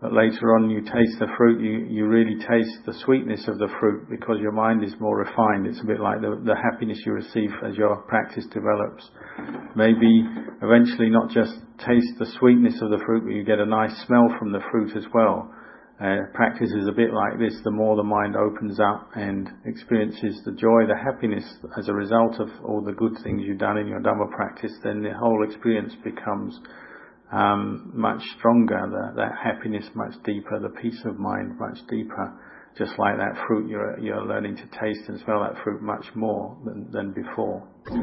but 0.00 0.12
later 0.12 0.54
on 0.54 0.70
you 0.70 0.80
taste 0.80 1.18
the 1.18 1.26
fruit, 1.36 1.60
you, 1.60 1.86
you 1.90 2.06
really 2.06 2.36
taste 2.36 2.86
the 2.86 2.94
sweetness 3.04 3.48
of 3.48 3.58
the 3.58 3.66
fruit 3.80 4.08
because 4.08 4.36
your 4.40 4.52
mind 4.52 4.84
is 4.84 4.94
more 5.00 5.18
refined. 5.18 5.66
It's 5.66 5.80
a 5.80 5.86
bit 5.86 5.98
like 5.98 6.20
the, 6.20 6.40
the 6.44 6.54
happiness 6.54 7.02
you 7.04 7.12
receive 7.12 7.50
as 7.66 7.76
your 7.76 7.96
practice 8.02 8.46
develops. 8.54 9.10
Maybe 9.74 10.24
eventually 10.62 11.10
not 11.10 11.30
just 11.30 11.52
taste 11.84 12.14
the 12.18 12.30
sweetness 12.38 12.80
of 12.80 12.90
the 12.90 13.02
fruit, 13.04 13.24
but 13.24 13.34
you 13.34 13.44
get 13.44 13.58
a 13.58 13.66
nice 13.66 13.92
smell 14.06 14.28
from 14.38 14.52
the 14.52 14.60
fruit 14.70 14.96
as 14.96 15.04
well. 15.12 15.52
Uh, 16.00 16.30
practice 16.32 16.70
is 16.70 16.86
a 16.86 16.92
bit 16.92 17.12
like 17.12 17.40
this. 17.40 17.58
The 17.64 17.72
more 17.72 17.96
the 17.96 18.04
mind 18.04 18.36
opens 18.36 18.78
up 18.78 19.10
and 19.16 19.48
experiences 19.64 20.40
the 20.44 20.52
joy, 20.52 20.86
the 20.86 20.94
happiness 20.94 21.44
as 21.76 21.88
a 21.88 21.92
result 21.92 22.38
of 22.38 22.48
all 22.64 22.80
the 22.80 22.92
good 22.92 23.18
things 23.24 23.42
you've 23.44 23.58
done 23.58 23.78
in 23.78 23.88
your 23.88 23.98
Dhamma 23.98 24.30
practice, 24.30 24.72
then 24.84 25.02
the 25.02 25.12
whole 25.12 25.42
experience 25.42 25.92
becomes 26.04 26.56
um, 27.32 27.90
much 27.94 28.22
stronger. 28.38 28.78
The, 28.78 29.20
that 29.20 29.32
happiness 29.42 29.86
much 29.94 30.14
deeper. 30.24 30.60
The 30.60 30.70
peace 30.80 31.02
of 31.04 31.18
mind 31.18 31.58
much 31.58 31.78
deeper. 31.90 32.32
Just 32.78 32.94
like 32.96 33.16
that 33.18 33.34
fruit, 33.48 33.68
you're 33.68 33.98
you're 33.98 34.24
learning 34.24 34.54
to 34.54 34.66
taste 34.78 35.02
and 35.08 35.18
smell 35.24 35.42
that 35.42 35.60
fruit 35.64 35.82
much 35.82 36.06
more 36.14 36.56
than 36.64 36.86
than 36.92 37.10
before. 37.10 37.66
Uh, 37.90 37.98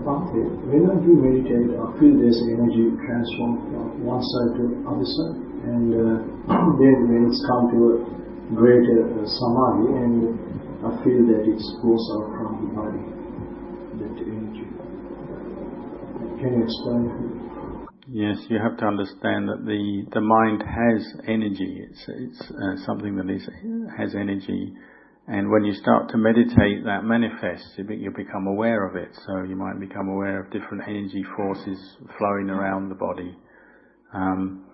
Bhante, 0.00 0.40
whenever 0.64 0.96
you 1.04 1.12
meditate, 1.20 1.76
I 1.76 1.92
feel 2.00 2.16
there's 2.16 2.40
energy 2.56 2.88
transform 3.04 3.68
from 3.68 4.04
one 4.08 4.24
side 4.24 4.56
to 4.56 4.64
other 4.88 5.04
side, 5.04 5.47
and 5.68 5.92
then 6.80 6.96
when 7.12 7.28
it's 7.28 7.44
come 7.44 7.68
to 7.68 7.78
a 7.92 8.54
greater 8.56 9.04
uh, 9.04 9.26
samadhi, 9.28 9.92
and 10.00 10.40
I 10.80 10.90
feel 11.04 11.28
that 11.28 11.44
it 11.44 11.60
goes 11.84 12.04
out 12.16 12.32
from 12.40 12.52
the 12.62 12.68
body, 12.72 13.04
that 14.00 14.16
energy. 14.24 14.66
Can 16.40 16.50
you 16.56 16.64
explain? 16.64 17.28
Yes, 18.10 18.38
you 18.48 18.58
have 18.58 18.78
to 18.78 18.86
understand 18.86 19.48
that 19.48 19.66
the, 19.66 20.06
the 20.14 20.20
mind 20.22 20.62
has 20.64 21.04
energy. 21.28 21.84
It's, 21.84 22.04
it's 22.08 22.40
uh, 22.50 22.86
something 22.86 23.16
that 23.16 23.28
is, 23.28 23.46
has 23.98 24.14
energy. 24.14 24.72
And 25.26 25.50
when 25.50 25.64
you 25.64 25.74
start 25.74 26.08
to 26.10 26.16
meditate, 26.16 26.84
that 26.84 27.04
manifests. 27.04 27.68
You, 27.76 27.84
you 27.92 28.10
become 28.10 28.46
aware 28.46 28.86
of 28.88 28.96
it. 28.96 29.10
So 29.26 29.42
you 29.42 29.56
might 29.56 29.78
become 29.78 30.08
aware 30.08 30.40
of 30.40 30.50
different 30.50 30.84
energy 30.88 31.22
forces 31.36 31.78
flowing 32.16 32.48
around 32.48 32.88
the 32.88 32.94
body. 32.94 33.36
Um, 34.14 34.64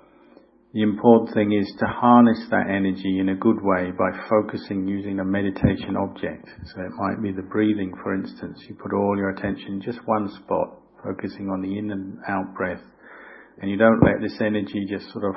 the 0.74 0.82
important 0.82 1.32
thing 1.32 1.52
is 1.52 1.72
to 1.78 1.86
harness 1.86 2.44
that 2.50 2.68
energy 2.68 3.20
in 3.20 3.30
a 3.30 3.36
good 3.36 3.62
way 3.62 3.92
by 3.96 4.10
focusing 4.28 4.86
using 4.86 5.20
a 5.20 5.24
meditation 5.24 5.96
object. 5.96 6.46
So 6.74 6.82
it 6.82 6.92
might 6.98 7.22
be 7.22 7.32
the 7.32 7.46
breathing, 7.48 7.94
for 8.02 8.14
instance. 8.14 8.58
You 8.68 8.74
put 8.74 8.92
all 8.92 9.16
your 9.16 9.30
attention 9.30 9.74
in 9.74 9.80
just 9.80 10.00
one 10.04 10.28
spot, 10.42 10.82
focusing 11.02 11.48
on 11.48 11.62
the 11.62 11.78
in 11.78 11.90
and 11.90 12.18
out 12.28 12.54
breath 12.54 12.82
and 13.60 13.70
you 13.70 13.76
don't 13.76 14.02
let 14.02 14.20
this 14.20 14.36
energy 14.40 14.86
just 14.88 15.10
sort 15.12 15.24
of 15.24 15.34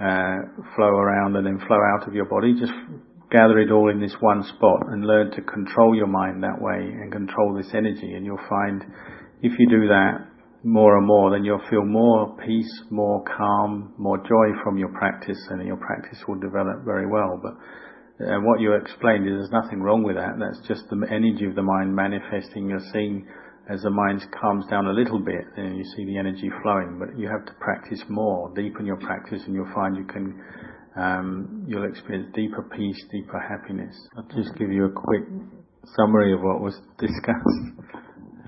uh, 0.00 0.36
flow 0.76 0.94
around 0.96 1.36
and 1.36 1.46
then 1.46 1.58
flow 1.66 1.80
out 1.94 2.06
of 2.06 2.14
your 2.14 2.26
body. 2.26 2.54
Just 2.58 2.72
gather 3.30 3.58
it 3.58 3.70
all 3.70 3.90
in 3.90 4.00
this 4.00 4.14
one 4.20 4.42
spot 4.44 4.80
and 4.88 5.06
learn 5.06 5.30
to 5.32 5.42
control 5.42 5.94
your 5.94 6.06
mind 6.06 6.42
that 6.42 6.60
way 6.60 6.78
and 6.78 7.12
control 7.12 7.54
this 7.54 7.70
energy. 7.74 8.14
And 8.14 8.24
you'll 8.24 8.48
find 8.48 8.82
if 9.42 9.58
you 9.58 9.68
do 9.68 9.88
that 9.88 10.29
more 10.62 10.98
and 10.98 11.06
more, 11.06 11.30
then 11.30 11.44
you'll 11.44 11.62
feel 11.70 11.84
more 11.84 12.36
peace, 12.44 12.82
more 12.90 13.24
calm, 13.24 13.94
more 13.98 14.18
joy 14.18 14.52
from 14.62 14.78
your 14.78 14.90
practice, 14.90 15.38
and 15.50 15.66
your 15.66 15.78
practice 15.78 16.18
will 16.28 16.38
develop 16.38 16.84
very 16.84 17.06
well. 17.06 17.40
But 17.42 17.54
uh, 18.26 18.40
what 18.40 18.60
you 18.60 18.74
explained 18.74 19.26
is 19.26 19.32
there's 19.32 19.64
nothing 19.64 19.80
wrong 19.80 20.02
with 20.02 20.16
that. 20.16 20.36
That's 20.38 20.60
just 20.68 20.88
the 20.90 21.00
energy 21.10 21.46
of 21.46 21.54
the 21.54 21.62
mind 21.62 21.94
manifesting. 21.94 22.68
You're 22.68 22.84
seeing 22.92 23.26
as 23.70 23.82
the 23.82 23.90
mind 23.90 24.26
calms 24.38 24.66
down 24.68 24.86
a 24.86 24.92
little 24.92 25.20
bit, 25.20 25.44
then 25.56 25.76
you 25.76 25.84
see 25.96 26.04
the 26.04 26.18
energy 26.18 26.50
flowing. 26.62 26.98
But 26.98 27.18
you 27.18 27.28
have 27.28 27.46
to 27.46 27.52
practice 27.60 28.02
more, 28.08 28.52
deepen 28.54 28.84
your 28.84 28.96
practice, 28.96 29.42
and 29.46 29.54
you'll 29.54 29.72
find 29.72 29.96
you 29.96 30.04
can, 30.04 30.42
um, 30.96 31.64
you'll 31.68 31.88
experience 31.88 32.28
deeper 32.34 32.68
peace, 32.76 33.00
deeper 33.12 33.38
happiness. 33.38 33.94
I'll 34.16 34.28
just 34.36 34.56
give 34.58 34.72
you 34.72 34.86
a 34.86 34.92
quick 34.92 35.22
summary 35.96 36.32
of 36.34 36.40
what 36.40 36.60
was 36.60 36.74
discussed. 36.98 37.79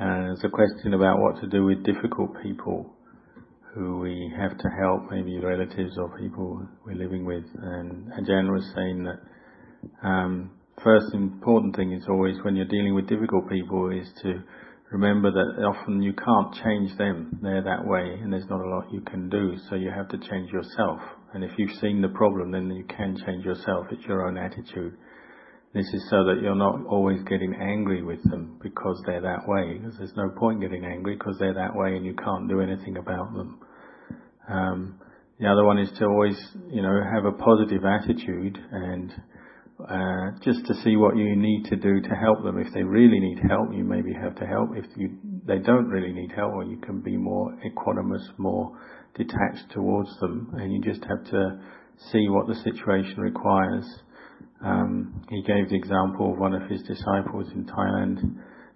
Uh, 0.02 0.34
there's 0.34 0.42
a 0.42 0.48
question 0.48 0.94
about 0.94 1.20
what 1.20 1.40
to 1.40 1.46
do 1.46 1.64
with 1.64 1.84
difficult 1.84 2.30
people 2.42 2.92
who 3.72 3.98
we 4.00 4.32
have 4.36 4.58
to 4.58 4.68
help, 4.80 5.08
maybe 5.12 5.38
relatives 5.38 5.96
or 5.96 6.18
people 6.18 6.60
we're 6.84 6.96
living 6.96 7.24
with. 7.24 7.44
And 7.54 8.10
Ajahn 8.10 8.50
was 8.50 8.68
saying 8.74 9.04
that 9.04 9.20
um, 10.02 10.50
first 10.82 11.14
important 11.14 11.76
thing 11.76 11.92
is 11.92 12.02
always 12.08 12.34
when 12.42 12.56
you're 12.56 12.66
dealing 12.66 12.96
with 12.96 13.08
difficult 13.08 13.48
people 13.48 13.90
is 13.90 14.08
to 14.22 14.42
remember 14.90 15.30
that 15.30 15.62
often 15.62 16.02
you 16.02 16.14
can't 16.14 16.52
change 16.64 16.98
them. 16.98 17.38
They're 17.40 17.62
that 17.62 17.86
way 17.86 18.18
and 18.20 18.32
there's 18.32 18.48
not 18.50 18.60
a 18.60 18.68
lot 18.68 18.92
you 18.92 19.02
can 19.02 19.28
do. 19.28 19.54
So 19.70 19.76
you 19.76 19.92
have 19.94 20.08
to 20.08 20.18
change 20.18 20.50
yourself. 20.50 20.98
And 21.32 21.44
if 21.44 21.52
you've 21.58 21.78
seen 21.80 22.02
the 22.02 22.08
problem, 22.08 22.50
then 22.50 22.68
you 22.72 22.84
can 22.84 23.16
change 23.24 23.44
yourself. 23.44 23.86
It's 23.92 24.04
your 24.06 24.26
own 24.26 24.36
attitude. 24.36 24.96
This 25.74 25.86
is 25.94 26.06
so 26.10 26.24
that 26.24 26.40
you're 26.42 26.54
not 26.54 26.84
always 26.86 27.22
getting 27.22 27.54
angry 27.54 28.02
with 28.02 28.22
them 28.30 28.58
because 28.62 29.02
they're 29.06 29.22
that 29.22 29.48
way. 29.48 29.78
Because 29.78 29.96
there's 29.96 30.16
no 30.16 30.28
point 30.38 30.60
getting 30.60 30.84
angry 30.84 31.16
because 31.16 31.36
they're 31.38 31.54
that 31.54 31.74
way 31.74 31.96
and 31.96 32.04
you 32.04 32.14
can't 32.14 32.48
do 32.48 32.60
anything 32.60 32.98
about 32.98 33.32
them. 33.32 33.60
Um, 34.48 35.00
the 35.40 35.48
other 35.48 35.64
one 35.64 35.78
is 35.78 35.90
to 35.98 36.04
always, 36.04 36.36
you 36.68 36.82
know, 36.82 37.00
have 37.14 37.24
a 37.24 37.32
positive 37.32 37.84
attitude 37.84 38.58
and 38.70 39.12
uh, 39.88 40.38
just 40.44 40.64
to 40.66 40.74
see 40.84 40.96
what 40.96 41.16
you 41.16 41.34
need 41.36 41.64
to 41.70 41.76
do 41.76 42.00
to 42.00 42.14
help 42.14 42.44
them. 42.44 42.58
If 42.58 42.72
they 42.74 42.82
really 42.82 43.18
need 43.18 43.40
help, 43.48 43.72
you 43.72 43.82
maybe 43.82 44.12
have 44.12 44.36
to 44.36 44.46
help. 44.46 44.70
If 44.76 44.84
you, 44.96 45.18
they 45.46 45.58
don't 45.58 45.88
really 45.88 46.12
need 46.12 46.30
help, 46.36 46.52
or 46.52 46.64
you 46.64 46.76
can 46.76 47.00
be 47.00 47.16
more 47.16 47.50
equanimous, 47.66 48.22
more 48.38 48.78
detached 49.16 49.72
towards 49.72 50.10
them, 50.20 50.52
and 50.54 50.72
you 50.72 50.80
just 50.82 51.04
have 51.04 51.24
to 51.30 51.60
see 52.12 52.28
what 52.28 52.46
the 52.46 52.54
situation 52.62 53.20
requires. 53.20 53.84
Um, 54.64 55.24
he 55.30 55.42
gave 55.42 55.68
the 55.68 55.76
example 55.76 56.32
of 56.32 56.38
one 56.38 56.54
of 56.54 56.68
his 56.70 56.82
disciples 56.82 57.50
in 57.54 57.64
Thailand. 57.64 58.18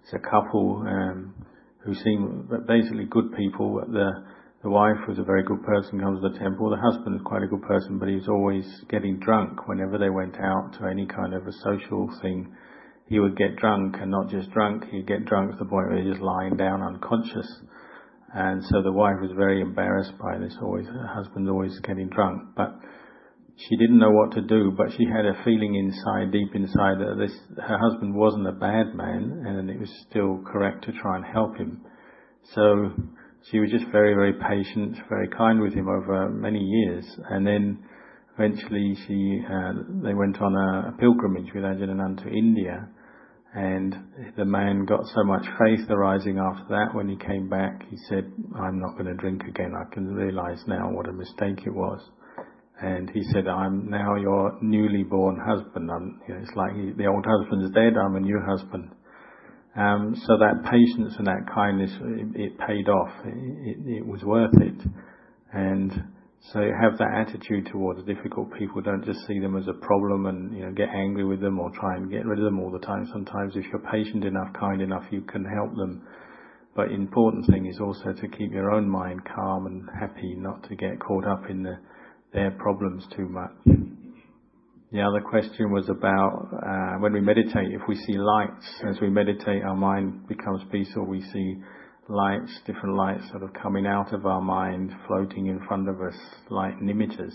It's 0.03 0.13
a 0.13 0.19
couple 0.19 0.83
um, 0.87 1.33
who 1.85 1.93
seem 1.93 2.49
basically 2.67 3.05
good 3.05 3.33
people. 3.35 3.81
The 3.87 4.11
the 4.63 4.71
wife 4.71 4.97
was 5.07 5.19
a 5.19 5.23
very 5.23 5.43
good 5.43 5.63
person, 5.63 5.99
comes 5.99 6.19
to 6.21 6.29
the 6.29 6.39
temple. 6.39 6.71
The 6.71 6.81
husband 6.81 7.13
was 7.13 7.21
quite 7.23 7.43
a 7.43 7.47
good 7.47 7.61
person, 7.61 7.99
but 7.99 8.09
he 8.09 8.15
was 8.15 8.27
always 8.27 8.65
getting 8.89 9.19
drunk 9.19 9.67
whenever 9.67 9.99
they 9.99 10.09
went 10.09 10.35
out 10.35 10.73
to 10.79 10.87
any 10.87 11.05
kind 11.05 11.35
of 11.35 11.45
a 11.45 11.53
social 11.63 12.09
thing. 12.21 12.55
He 13.07 13.19
would 13.19 13.37
get 13.37 13.55
drunk, 13.57 13.95
and 14.01 14.09
not 14.09 14.29
just 14.29 14.51
drunk, 14.51 14.85
he'd 14.89 15.07
get 15.07 15.25
drunk 15.25 15.51
to 15.51 15.57
the 15.57 15.69
point 15.69 15.89
where 15.89 16.01
he 16.01 16.09
was 16.09 16.19
lying 16.19 16.57
down 16.57 16.81
unconscious. 16.81 17.47
And 18.33 18.63
so 18.65 18.81
the 18.81 18.91
wife 18.91 19.17
was 19.21 19.31
very 19.37 19.61
embarrassed 19.61 20.17
by 20.17 20.37
this, 20.39 20.57
always, 20.61 20.87
her 20.87 21.07
husband 21.07 21.47
always 21.49 21.79
getting 21.79 22.09
drunk. 22.09 22.55
But 22.57 22.75
she 23.57 23.75
didn't 23.75 23.97
know 23.97 24.11
what 24.11 24.33
to 24.33 24.41
do, 24.41 24.71
but 24.77 24.91
she 24.95 25.05
had 25.05 25.25
a 25.25 25.43
feeling 25.43 25.75
inside, 25.75 26.31
deep 26.31 26.53
inside, 26.53 26.99
that 26.99 27.15
this, 27.17 27.35
her 27.57 27.77
husband 27.79 28.13
wasn't 28.13 28.47
a 28.47 28.51
bad 28.51 28.93
man, 28.93 29.43
and 29.47 29.69
it 29.69 29.79
was 29.79 29.89
still 30.09 30.43
correct 30.45 30.85
to 30.85 30.91
try 30.91 31.15
and 31.15 31.25
help 31.25 31.57
him. 31.57 31.81
So 32.53 32.91
she 33.49 33.59
was 33.59 33.71
just 33.71 33.85
very, 33.91 34.13
very 34.13 34.33
patient, 34.33 34.97
very 35.09 35.27
kind 35.29 35.59
with 35.59 35.73
him 35.73 35.87
over 35.87 36.29
many 36.29 36.59
years. 36.59 37.05
And 37.29 37.45
then 37.47 37.79
eventually 38.37 38.95
she, 39.07 39.41
uh, 39.43 39.73
they 40.03 40.13
went 40.13 40.39
on 40.41 40.53
a, 40.53 40.89
a 40.89 40.97
pilgrimage 40.99 41.51
with 41.53 41.63
Ajahn 41.63 42.23
to 42.23 42.29
India. 42.29 42.89
And 43.55 43.95
the 44.35 44.45
man 44.45 44.85
got 44.85 45.01
so 45.15 45.23
much 45.23 45.45
faith 45.57 45.89
arising 45.89 46.37
after 46.37 46.67
that. 46.69 46.93
When 46.93 47.09
he 47.09 47.15
came 47.15 47.49
back, 47.49 47.81
he 47.89 47.97
said, 48.07 48.31
I'm 48.55 48.79
not 48.79 48.93
going 48.93 49.05
to 49.05 49.15
drink 49.15 49.41
again. 49.49 49.71
I 49.73 49.91
can 49.93 50.05
realize 50.05 50.61
now 50.67 50.91
what 50.91 51.09
a 51.09 51.13
mistake 51.13 51.65
it 51.65 51.73
was. 51.73 52.01
And 52.81 53.09
he 53.09 53.23
said, 53.33 53.47
I'm 53.47 53.89
now 53.89 54.15
your 54.15 54.57
newly 54.61 55.03
born 55.03 55.39
husband. 55.43 55.89
You 56.27 56.35
know, 56.35 56.41
it's 56.41 56.55
like 56.55 56.75
he, 56.75 56.91
the 56.95 57.07
old 57.07 57.25
husband's 57.25 57.73
dead. 57.73 57.93
I'm 57.97 58.15
a 58.15 58.19
new 58.19 58.39
husband. 58.45 58.91
Um, 59.75 60.15
so 60.25 60.37
that 60.37 60.63
patience 60.69 61.15
and 61.17 61.27
that 61.27 61.45
kindness, 61.53 61.91
it, 62.01 62.41
it 62.41 62.59
paid 62.59 62.89
off. 62.89 63.11
It, 63.25 63.77
it, 63.77 63.97
it, 63.97 64.05
was 64.05 64.23
worth 64.23 64.53
it. 64.61 64.89
And 65.53 65.91
so 66.51 66.59
have 66.59 66.97
that 66.97 67.27
attitude 67.27 67.67
towards 67.71 68.03
difficult 68.05 68.53
people. 68.57 68.81
Don't 68.81 69.05
just 69.05 69.25
see 69.27 69.39
them 69.39 69.57
as 69.57 69.67
a 69.67 69.73
problem 69.73 70.25
and 70.25 70.55
you 70.55 70.65
know 70.65 70.71
get 70.71 70.89
angry 70.89 71.25
with 71.25 71.41
them 71.41 71.59
or 71.59 71.71
try 71.71 71.95
and 71.95 72.09
get 72.09 72.25
rid 72.25 72.39
of 72.39 72.45
them 72.45 72.59
all 72.59 72.71
the 72.71 72.85
time. 72.85 73.07
Sometimes, 73.11 73.55
if 73.55 73.65
you're 73.71 73.91
patient 73.91 74.23
enough, 74.23 74.53
kind 74.59 74.81
enough, 74.81 75.03
you 75.11 75.21
can 75.21 75.45
help 75.45 75.75
them. 75.75 76.03
But 76.75 76.91
important 76.91 77.47
thing 77.47 77.65
is 77.65 77.79
also 77.79 78.13
to 78.13 78.27
keep 78.27 78.51
your 78.51 78.71
own 78.71 78.87
mind 78.87 79.21
calm 79.35 79.65
and 79.65 79.89
happy, 79.99 80.35
not 80.37 80.67
to 80.69 80.75
get 80.75 80.99
caught 80.99 81.25
up 81.25 81.49
in 81.49 81.63
the, 81.63 81.77
their 82.37 82.51
problems 82.51 83.03
too 83.15 83.27
much. 83.27 83.49
The 84.91 85.01
other 85.01 85.21
question 85.27 85.71
was 85.71 85.89
about 85.89 86.49
uh, 86.53 86.99
when 87.01 87.11
we 87.11 87.19
meditate, 87.19 87.71
if 87.71 87.81
we 87.89 87.95
see 87.95 88.13
lights, 88.13 88.65
as 88.87 89.01
we 89.01 89.09
meditate, 89.09 89.63
our 89.63 89.75
mind 89.75 90.27
becomes 90.27 90.61
peaceful. 90.71 91.05
We 91.05 91.23
see 91.33 91.55
lights, 92.07 92.51
different 92.67 92.95
lights 92.95 93.23
sort 93.31 93.41
of 93.41 93.51
coming 93.53 93.87
out 93.87 94.13
of 94.13 94.27
our 94.27 94.39
mind, 94.39 94.91
floating 95.07 95.47
in 95.47 95.59
front 95.67 95.89
of 95.89 95.99
us, 95.99 96.15
light 96.51 96.79
nimittas. 96.79 97.33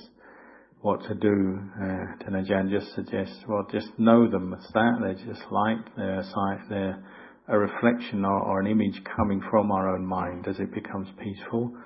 What 0.83 1.03
to 1.09 1.15
do? 1.17 1.59
Uh, 1.83 2.23
Tan 2.23 2.35
Ajahn 2.35 2.71
just 2.71 2.95
suggests, 2.95 3.39
well, 3.49 3.67
just 3.73 3.89
know 3.99 4.31
them 4.31 4.55
as 4.55 4.73
that. 4.73 4.99
They're 5.01 5.35
just 5.35 5.43
light. 5.51 5.85
They're 5.97 6.21
a 6.21 6.25
sight. 6.25 6.61
They're 6.71 7.05
a 7.49 7.59
reflection 7.59 8.25
or, 8.25 8.39
or 8.39 8.61
an 8.61 8.69
image 8.69 9.03
coming 9.17 9.43
from 9.51 9.73
our 9.73 9.95
own 9.97 10.07
mind 10.07 10.47
as 10.47 10.61
it 10.61 10.73
becomes 10.73 11.09
peaceful. 11.21 11.77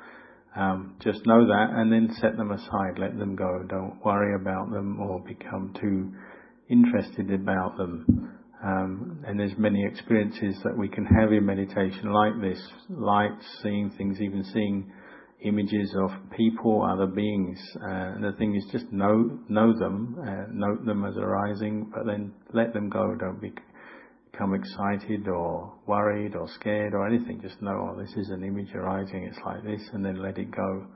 Um, 0.57 0.97
just 1.03 1.27
know 1.27 1.47
that 1.47 1.69
and 1.75 1.93
then 1.93 2.09
set 2.21 2.37
them 2.37 2.51
aside, 2.51 2.99
let 2.99 3.19
them 3.19 3.37
go. 3.37 3.63
Don't 3.69 4.03
worry 4.05 4.35
about 4.41 4.71
them 4.71 4.99
or 5.01 5.21
become 5.21 5.75
too 5.79 6.13
interested 6.71 7.31
about 7.31 7.77
them. 7.77 8.33
Um, 8.65 9.23
and 9.27 9.39
there's 9.39 9.57
many 9.59 9.85
experiences 9.85 10.57
that 10.65 10.77
we 10.77 10.89
can 10.89 11.05
have 11.05 11.31
in 11.31 11.45
meditation 11.45 12.11
like 12.11 12.41
this, 12.41 12.59
light, 12.89 13.37
seeing 13.63 13.91
things, 13.99 14.19
even 14.21 14.43
seeing 14.53 14.91
images 15.45 15.95
of 16.03 16.11
people, 16.35 16.83
other 16.83 17.07
beings. 17.07 17.59
Uh, 17.77 18.15
and 18.15 18.25
the 18.25 18.33
thing 18.39 18.57
is 18.57 18.65
just 18.73 18.91
know, 18.91 19.39
know 19.49 19.79
them, 19.79 20.17
uh, 20.27 20.47
note 20.51 20.87
them 20.87 21.05
as 21.05 21.17
arising, 21.19 21.91
but 21.95 22.07
then 22.07 22.33
let 22.55 22.73
them 22.73 22.89
go. 22.89 23.15
Don't 23.21 23.41
be 23.41 23.53
become 24.37 24.55
excited 24.55 25.29
or 25.29 25.73
worried 25.87 26.35
or 26.35 26.47
scared 26.61 26.93
or 26.93 27.07
anything. 27.07 27.41
Just 27.41 27.61
know, 27.63 27.93
oh, 27.93 28.01
this 28.01 28.13
is 28.17 28.29
an 28.31 28.45
image 28.45 28.75
arising, 28.75 29.25
it's 29.25 29.39
like 29.45 29.63
this, 29.65 29.81
and 29.93 30.05
then 30.05 30.23
let 30.23 30.37
it 30.37 30.51
go. 30.51 30.87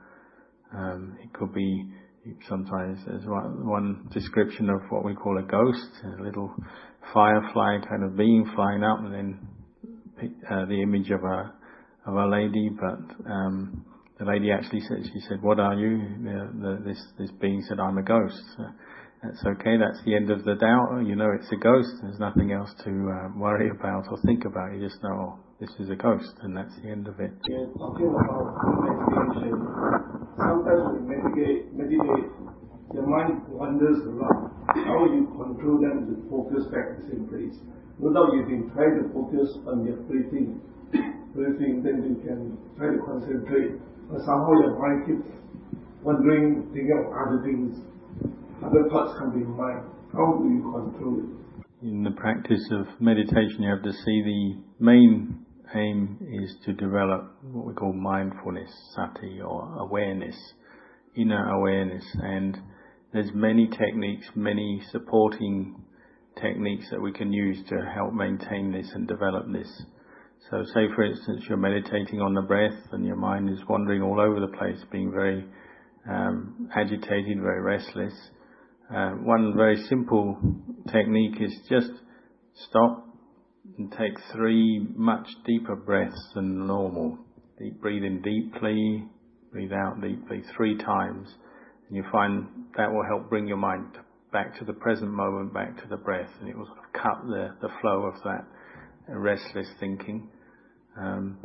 Um, 0.73 1.17
it 1.23 1.33
could 1.33 1.53
be 1.53 1.85
sometimes 2.47 2.99
there's 3.07 3.25
one, 3.25 3.67
one 3.67 4.09
description 4.13 4.69
of 4.69 4.81
what 4.89 5.03
we 5.03 5.15
call 5.15 5.39
a 5.39 5.41
ghost, 5.41 5.89
a 6.19 6.21
little 6.21 6.53
firefly 7.13 7.79
kind 7.89 8.03
of 8.03 8.15
being 8.15 8.49
flying 8.55 8.83
up 8.83 8.99
and 8.99 9.13
then 9.13 9.47
uh, 10.49 10.65
the 10.65 10.81
image 10.81 11.09
of 11.09 11.23
a 11.23 11.53
of 12.07 12.15
a 12.15 12.27
lady, 12.27 12.69
but 12.69 13.29
um, 13.29 13.85
the 14.17 14.25
lady 14.25 14.51
actually 14.51 14.81
said, 14.81 14.97
she 15.03 15.19
said, 15.29 15.41
"What 15.41 15.59
are 15.59 15.73
you?" 15.73 15.97
The, 16.23 16.49
the, 16.61 16.83
this 16.85 17.03
this 17.17 17.31
being 17.39 17.63
said, 17.67 17.79
"I'm 17.79 17.97
a 17.97 18.03
ghost." 18.03 18.41
So 18.57 18.63
that's 19.23 19.41
okay. 19.45 19.77
That's 19.77 20.01
the 20.05 20.15
end 20.15 20.31
of 20.31 20.43
the 20.45 20.55
doubt. 20.55 21.05
You 21.05 21.15
know, 21.15 21.29
it's 21.29 21.51
a 21.51 21.55
ghost. 21.55 21.89
There's 22.01 22.19
nothing 22.19 22.51
else 22.51 22.73
to 22.85 22.89
uh, 22.89 23.29
worry 23.37 23.69
about 23.69 24.09
or 24.09 24.17
think 24.25 24.45
about. 24.45 24.73
You 24.73 24.81
just 24.81 25.01
know 25.03 25.37
oh, 25.37 25.39
this 25.59 25.69
is 25.77 25.89
a 25.89 25.95
ghost, 25.95 26.33
and 26.41 26.57
that's 26.57 26.73
the 26.81 26.89
end 26.89 27.07
of 27.07 27.19
it. 27.19 27.29
Yeah, 27.45 27.69
talking 27.77 28.09
about 28.09 28.49
meditation. 28.81 29.61
Sometimes 30.41 30.83
when 30.89 31.05
meditate, 31.05 31.69
meditate, 31.69 32.33
your 32.97 33.05
mind 33.05 33.45
wanders 33.53 34.01
a 34.09 34.13
lot. 34.17 34.49
How 34.73 35.05
you 35.05 35.29
control 35.37 35.77
them 35.77 36.09
to 36.09 36.15
focus 36.25 36.65
back 36.73 36.97
the 36.97 37.13
same 37.13 37.29
place? 37.29 37.53
Doubt 38.01 38.33
you've 38.33 38.49
been 38.49 38.65
trying 38.73 38.97
to 38.97 39.05
focus 39.13 39.53
on 39.69 39.85
your 39.85 40.01
breathing, 40.09 40.57
breathing, 41.37 41.85
then 41.85 42.01
you 42.09 42.17
can 42.25 42.57
try 42.73 42.89
to 42.89 42.99
concentrate. 43.05 43.77
But 44.09 44.25
somehow 44.25 44.51
your 44.65 44.81
mind 44.81 45.05
keeps 45.05 45.29
wandering, 46.01 46.73
thinking 46.73 46.97
of 46.97 47.13
other 47.13 47.45
things. 47.45 47.77
Other 48.63 48.87
thoughts 48.89 49.17
come 49.17 49.33
in 49.33 49.49
mind. 49.57 49.85
How 50.13 50.37
do 50.37 50.49
you 50.49 50.61
control 50.61 51.19
it? 51.19 51.87
In 51.87 52.03
the 52.03 52.11
practice 52.11 52.63
of 52.71 52.85
meditation, 52.99 53.63
you 53.63 53.69
have 53.69 53.83
to 53.83 53.91
see 53.91 54.21
the 54.21 54.63
main 54.79 55.45
aim 55.73 56.17
is 56.31 56.55
to 56.65 56.73
develop 56.73 57.35
what 57.41 57.65
we 57.65 57.73
call 57.73 57.93
mindfulness, 57.93 58.69
sati, 58.95 59.41
or 59.41 59.77
awareness, 59.79 60.35
inner 61.15 61.49
awareness. 61.55 62.03
And 62.21 62.57
there's 63.13 63.31
many 63.33 63.67
techniques, 63.67 64.27
many 64.35 64.81
supporting 64.91 65.83
techniques 66.39 66.85
that 66.91 67.01
we 67.01 67.11
can 67.11 67.33
use 67.33 67.57
to 67.69 67.75
help 67.95 68.13
maintain 68.13 68.71
this 68.71 68.89
and 68.93 69.07
develop 69.07 69.51
this. 69.51 69.69
So 70.49 70.63
say 70.73 70.87
for 70.95 71.03
instance 71.03 71.43
you're 71.47 71.57
meditating 71.57 72.19
on 72.19 72.33
the 72.33 72.41
breath 72.41 72.77
and 72.91 73.05
your 73.05 73.15
mind 73.15 73.49
is 73.49 73.59
wandering 73.67 74.01
all 74.01 74.19
over 74.19 74.39
the 74.39 74.55
place, 74.57 74.77
being 74.91 75.11
very 75.11 75.45
um, 76.09 76.69
agitated, 76.75 77.39
very 77.41 77.61
restless. 77.61 78.13
Uh, 78.93 79.11
one 79.23 79.53
very 79.55 79.81
simple 79.87 80.37
technique 80.91 81.39
is 81.39 81.53
just 81.69 81.91
stop 82.67 83.07
and 83.77 83.89
take 83.91 84.13
three 84.33 84.85
much 84.95 85.27
deeper 85.45 85.77
breaths 85.77 86.21
than 86.35 86.67
normal. 86.67 87.17
Deep, 87.57 87.79
breathe 87.79 88.03
in 88.03 88.21
deeply, 88.21 89.05
breathe 89.51 89.71
out 89.71 90.01
deeply 90.01 90.43
three 90.57 90.77
times. 90.77 91.29
And 91.87 91.95
you 91.95 92.03
find 92.11 92.47
that 92.75 92.91
will 92.91 93.05
help 93.07 93.29
bring 93.29 93.47
your 93.47 93.57
mind 93.57 93.97
back 94.33 94.57
to 94.59 94.65
the 94.65 94.73
present 94.73 95.11
moment, 95.11 95.53
back 95.53 95.81
to 95.81 95.87
the 95.89 95.97
breath, 95.97 96.29
and 96.41 96.49
it 96.49 96.57
will 96.57 96.65
sort 96.65 96.79
of 96.79 96.93
cut 96.93 97.25
the, 97.27 97.49
the 97.61 97.69
flow 97.79 98.03
of 98.03 98.15
that 98.23 98.45
restless 99.07 99.67
thinking. 99.79 100.29
Um, 100.99 101.37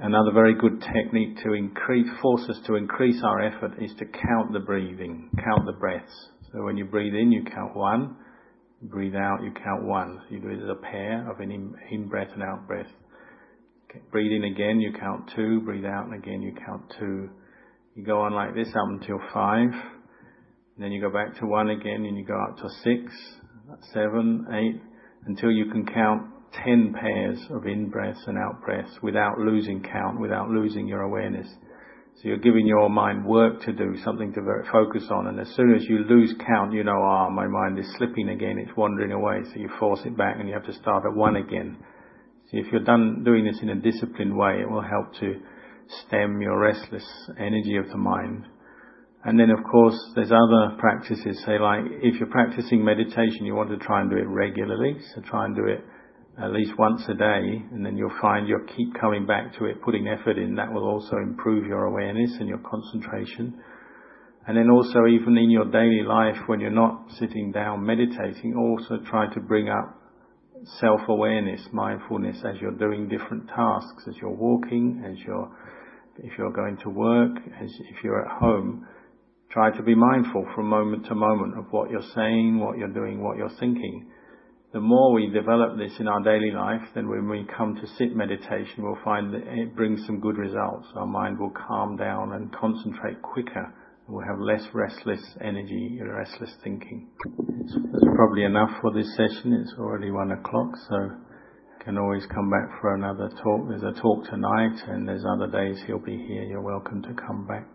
another 0.00 0.32
very 0.32 0.54
good 0.54 0.82
technique 0.82 1.42
to 1.44 1.54
increase, 1.54 2.08
force 2.20 2.46
us 2.50 2.58
to 2.66 2.74
increase 2.74 3.22
our 3.24 3.40
effort 3.40 3.82
is 3.82 3.92
to 3.98 4.04
count 4.04 4.52
the 4.52 4.60
breathing, 4.60 5.30
count 5.42 5.64
the 5.64 5.78
breaths. 5.78 6.28
So 6.52 6.62
when 6.64 6.76
you 6.76 6.84
breathe 6.84 7.14
in, 7.14 7.30
you 7.30 7.44
count 7.44 7.76
one. 7.76 8.16
You 8.82 8.88
breathe 8.88 9.14
out, 9.14 9.42
you 9.42 9.52
count 9.52 9.84
one. 9.84 10.20
So 10.28 10.34
you 10.34 10.40
do 10.40 10.48
it 10.48 10.62
as 10.62 10.68
a 10.70 10.80
pair 10.90 11.30
of 11.30 11.40
an 11.40 11.50
in, 11.90 12.08
breath 12.08 12.30
and 12.32 12.42
out 12.42 12.66
breath. 12.66 12.86
Okay. 13.90 14.00
Breathe 14.10 14.32
in 14.32 14.44
again, 14.44 14.80
you 14.80 14.92
count 14.98 15.30
two. 15.36 15.60
Breathe 15.60 15.84
out 15.84 16.06
and 16.06 16.14
again, 16.14 16.42
you 16.42 16.54
count 16.66 16.82
two. 16.98 17.28
You 17.94 18.04
go 18.04 18.22
on 18.22 18.32
like 18.32 18.54
this 18.54 18.68
up 18.68 18.88
until 18.88 19.18
five. 19.32 19.68
Then 20.78 20.92
you 20.92 21.00
go 21.00 21.10
back 21.10 21.38
to 21.40 21.46
one 21.46 21.70
again 21.70 22.06
and 22.06 22.16
you 22.16 22.24
go 22.24 22.40
up 22.40 22.56
to 22.56 22.68
six, 22.82 23.12
seven, 23.92 24.46
eight, 24.52 24.80
until 25.26 25.50
you 25.50 25.70
can 25.70 25.84
count 25.84 26.22
ten 26.64 26.94
pairs 26.98 27.38
of 27.50 27.66
in 27.66 27.90
breaths 27.90 28.22
and 28.26 28.38
out 28.38 28.62
breaths 28.64 28.90
without 29.02 29.38
losing 29.38 29.82
count, 29.82 30.18
without 30.18 30.48
losing 30.48 30.88
your 30.88 31.02
awareness. 31.02 31.46
So 32.20 32.28
you're 32.28 32.38
giving 32.38 32.66
your 32.66 32.90
mind 32.90 33.24
work 33.24 33.62
to 33.62 33.72
do, 33.72 33.96
something 34.04 34.32
to 34.34 34.40
focus 34.70 35.04
on, 35.10 35.28
and 35.28 35.40
as 35.40 35.48
soon 35.56 35.74
as 35.74 35.84
you 35.84 36.04
lose 36.08 36.34
count, 36.46 36.72
you 36.72 36.84
know, 36.84 37.00
ah, 37.02 37.26
oh, 37.26 37.30
my 37.30 37.46
mind 37.46 37.78
is 37.78 37.86
slipping 37.96 38.28
again, 38.28 38.58
it's 38.58 38.76
wandering 38.76 39.12
away, 39.12 39.40
so 39.44 39.58
you 39.58 39.70
force 39.78 40.00
it 40.04 40.16
back 40.16 40.36
and 40.38 40.46
you 40.46 40.54
have 40.54 40.66
to 40.66 40.74
start 40.74 41.04
at 41.10 41.16
one 41.16 41.36
again. 41.36 41.78
See, 42.50 42.58
if 42.58 42.66
you're 42.70 42.84
done 42.84 43.22
doing 43.24 43.44
this 43.44 43.60
in 43.62 43.70
a 43.70 43.74
disciplined 43.74 44.36
way, 44.36 44.60
it 44.60 44.70
will 44.70 44.82
help 44.82 45.14
to 45.20 45.40
stem 46.06 46.40
your 46.42 46.58
restless 46.58 47.06
energy 47.38 47.76
of 47.76 47.88
the 47.88 47.96
mind 47.96 48.44
and 49.24 49.38
then, 49.38 49.50
of 49.50 49.58
course, 49.70 49.98
there's 50.14 50.32
other 50.32 50.76
practices. 50.78 51.42
Say, 51.44 51.58
like 51.58 51.84
if 52.02 52.18
you're 52.18 52.30
practicing 52.30 52.82
meditation, 52.82 53.44
you 53.44 53.54
want 53.54 53.68
to 53.68 53.76
try 53.76 54.00
and 54.00 54.10
do 54.10 54.16
it 54.16 54.26
regularly. 54.26 54.96
So 55.14 55.20
try 55.20 55.44
and 55.44 55.54
do 55.54 55.66
it 55.66 55.84
at 56.42 56.52
least 56.52 56.72
once 56.78 57.02
a 57.08 57.14
day, 57.14 57.62
and 57.72 57.84
then 57.84 57.96
you'll 57.96 58.18
find 58.20 58.48
you'll 58.48 58.66
keep 58.76 58.98
coming 59.00 59.26
back 59.26 59.56
to 59.58 59.66
it, 59.66 59.82
putting 59.82 60.08
effort 60.08 60.38
in. 60.38 60.54
That 60.54 60.72
will 60.72 60.88
also 60.88 61.16
improve 61.16 61.66
your 61.66 61.84
awareness 61.84 62.30
and 62.38 62.48
your 62.48 62.58
concentration. 62.58 63.60
And 64.46 64.56
then 64.56 64.70
also, 64.70 65.06
even 65.06 65.36
in 65.36 65.50
your 65.50 65.70
daily 65.70 66.02
life, 66.02 66.36
when 66.46 66.60
you're 66.60 66.70
not 66.70 67.10
sitting 67.18 67.52
down 67.52 67.84
meditating, 67.84 68.54
also 68.56 69.02
try 69.08 69.32
to 69.34 69.40
bring 69.40 69.68
up 69.68 69.96
self-awareness, 70.80 71.60
mindfulness 71.72 72.36
as 72.44 72.60
you're 72.60 72.76
doing 72.76 73.08
different 73.08 73.48
tasks, 73.48 74.04
as 74.08 74.14
you're 74.20 74.34
walking, 74.34 75.02
as 75.06 75.18
you're 75.26 75.50
if 76.22 76.32
you're 76.36 76.52
going 76.52 76.76
to 76.82 76.90
work, 76.90 77.32
as 77.62 77.70
if 77.90 78.04
you're 78.04 78.26
at 78.26 78.40
home 78.40 78.86
Try 79.50 79.76
to 79.76 79.82
be 79.82 79.96
mindful 79.96 80.46
from 80.54 80.68
moment 80.68 81.06
to 81.06 81.14
moment 81.16 81.58
of 81.58 81.66
what 81.72 81.90
you're 81.90 82.06
saying, 82.14 82.60
what 82.60 82.78
you're 82.78 82.86
doing, 82.86 83.20
what 83.20 83.36
you're 83.36 83.50
thinking. 83.58 84.06
The 84.72 84.80
more 84.80 85.12
we 85.12 85.26
develop 85.26 85.76
this 85.76 85.90
in 85.98 86.06
our 86.06 86.22
daily 86.22 86.52
life, 86.52 86.82
then 86.94 87.08
when 87.08 87.28
we 87.28 87.44
come 87.56 87.74
to 87.74 87.86
sit 87.98 88.14
meditation, 88.14 88.84
we'll 88.84 89.02
find 89.04 89.34
that 89.34 89.42
it 89.42 89.74
brings 89.74 90.06
some 90.06 90.20
good 90.20 90.36
results. 90.38 90.86
Our 90.94 91.08
mind 91.08 91.40
will 91.40 91.50
calm 91.50 91.96
down 91.96 92.34
and 92.34 92.54
concentrate 92.54 93.20
quicker. 93.20 93.74
We'll 94.06 94.24
have 94.24 94.38
less 94.38 94.62
restless 94.72 95.20
energy, 95.40 95.98
restless 96.00 96.54
thinking. 96.62 97.08
That's 97.36 98.04
probably 98.14 98.44
enough 98.44 98.70
for 98.80 98.92
this 98.94 99.10
session. 99.16 99.54
It's 99.54 99.74
already 99.76 100.12
one 100.12 100.30
o'clock, 100.30 100.70
so 100.88 100.96
you 101.02 101.84
can 101.84 101.98
always 101.98 102.24
come 102.26 102.48
back 102.48 102.80
for 102.80 102.94
another 102.94 103.28
talk. 103.42 103.68
There's 103.68 103.82
a 103.82 104.00
talk 104.00 104.24
tonight, 104.26 104.78
and 104.86 105.08
there's 105.08 105.24
other 105.34 105.50
days 105.50 105.82
he'll 105.88 105.98
be 105.98 106.16
here. 106.16 106.44
You're 106.44 106.62
welcome 106.62 107.02
to 107.02 107.14
come 107.14 107.44
back. 107.44 107.66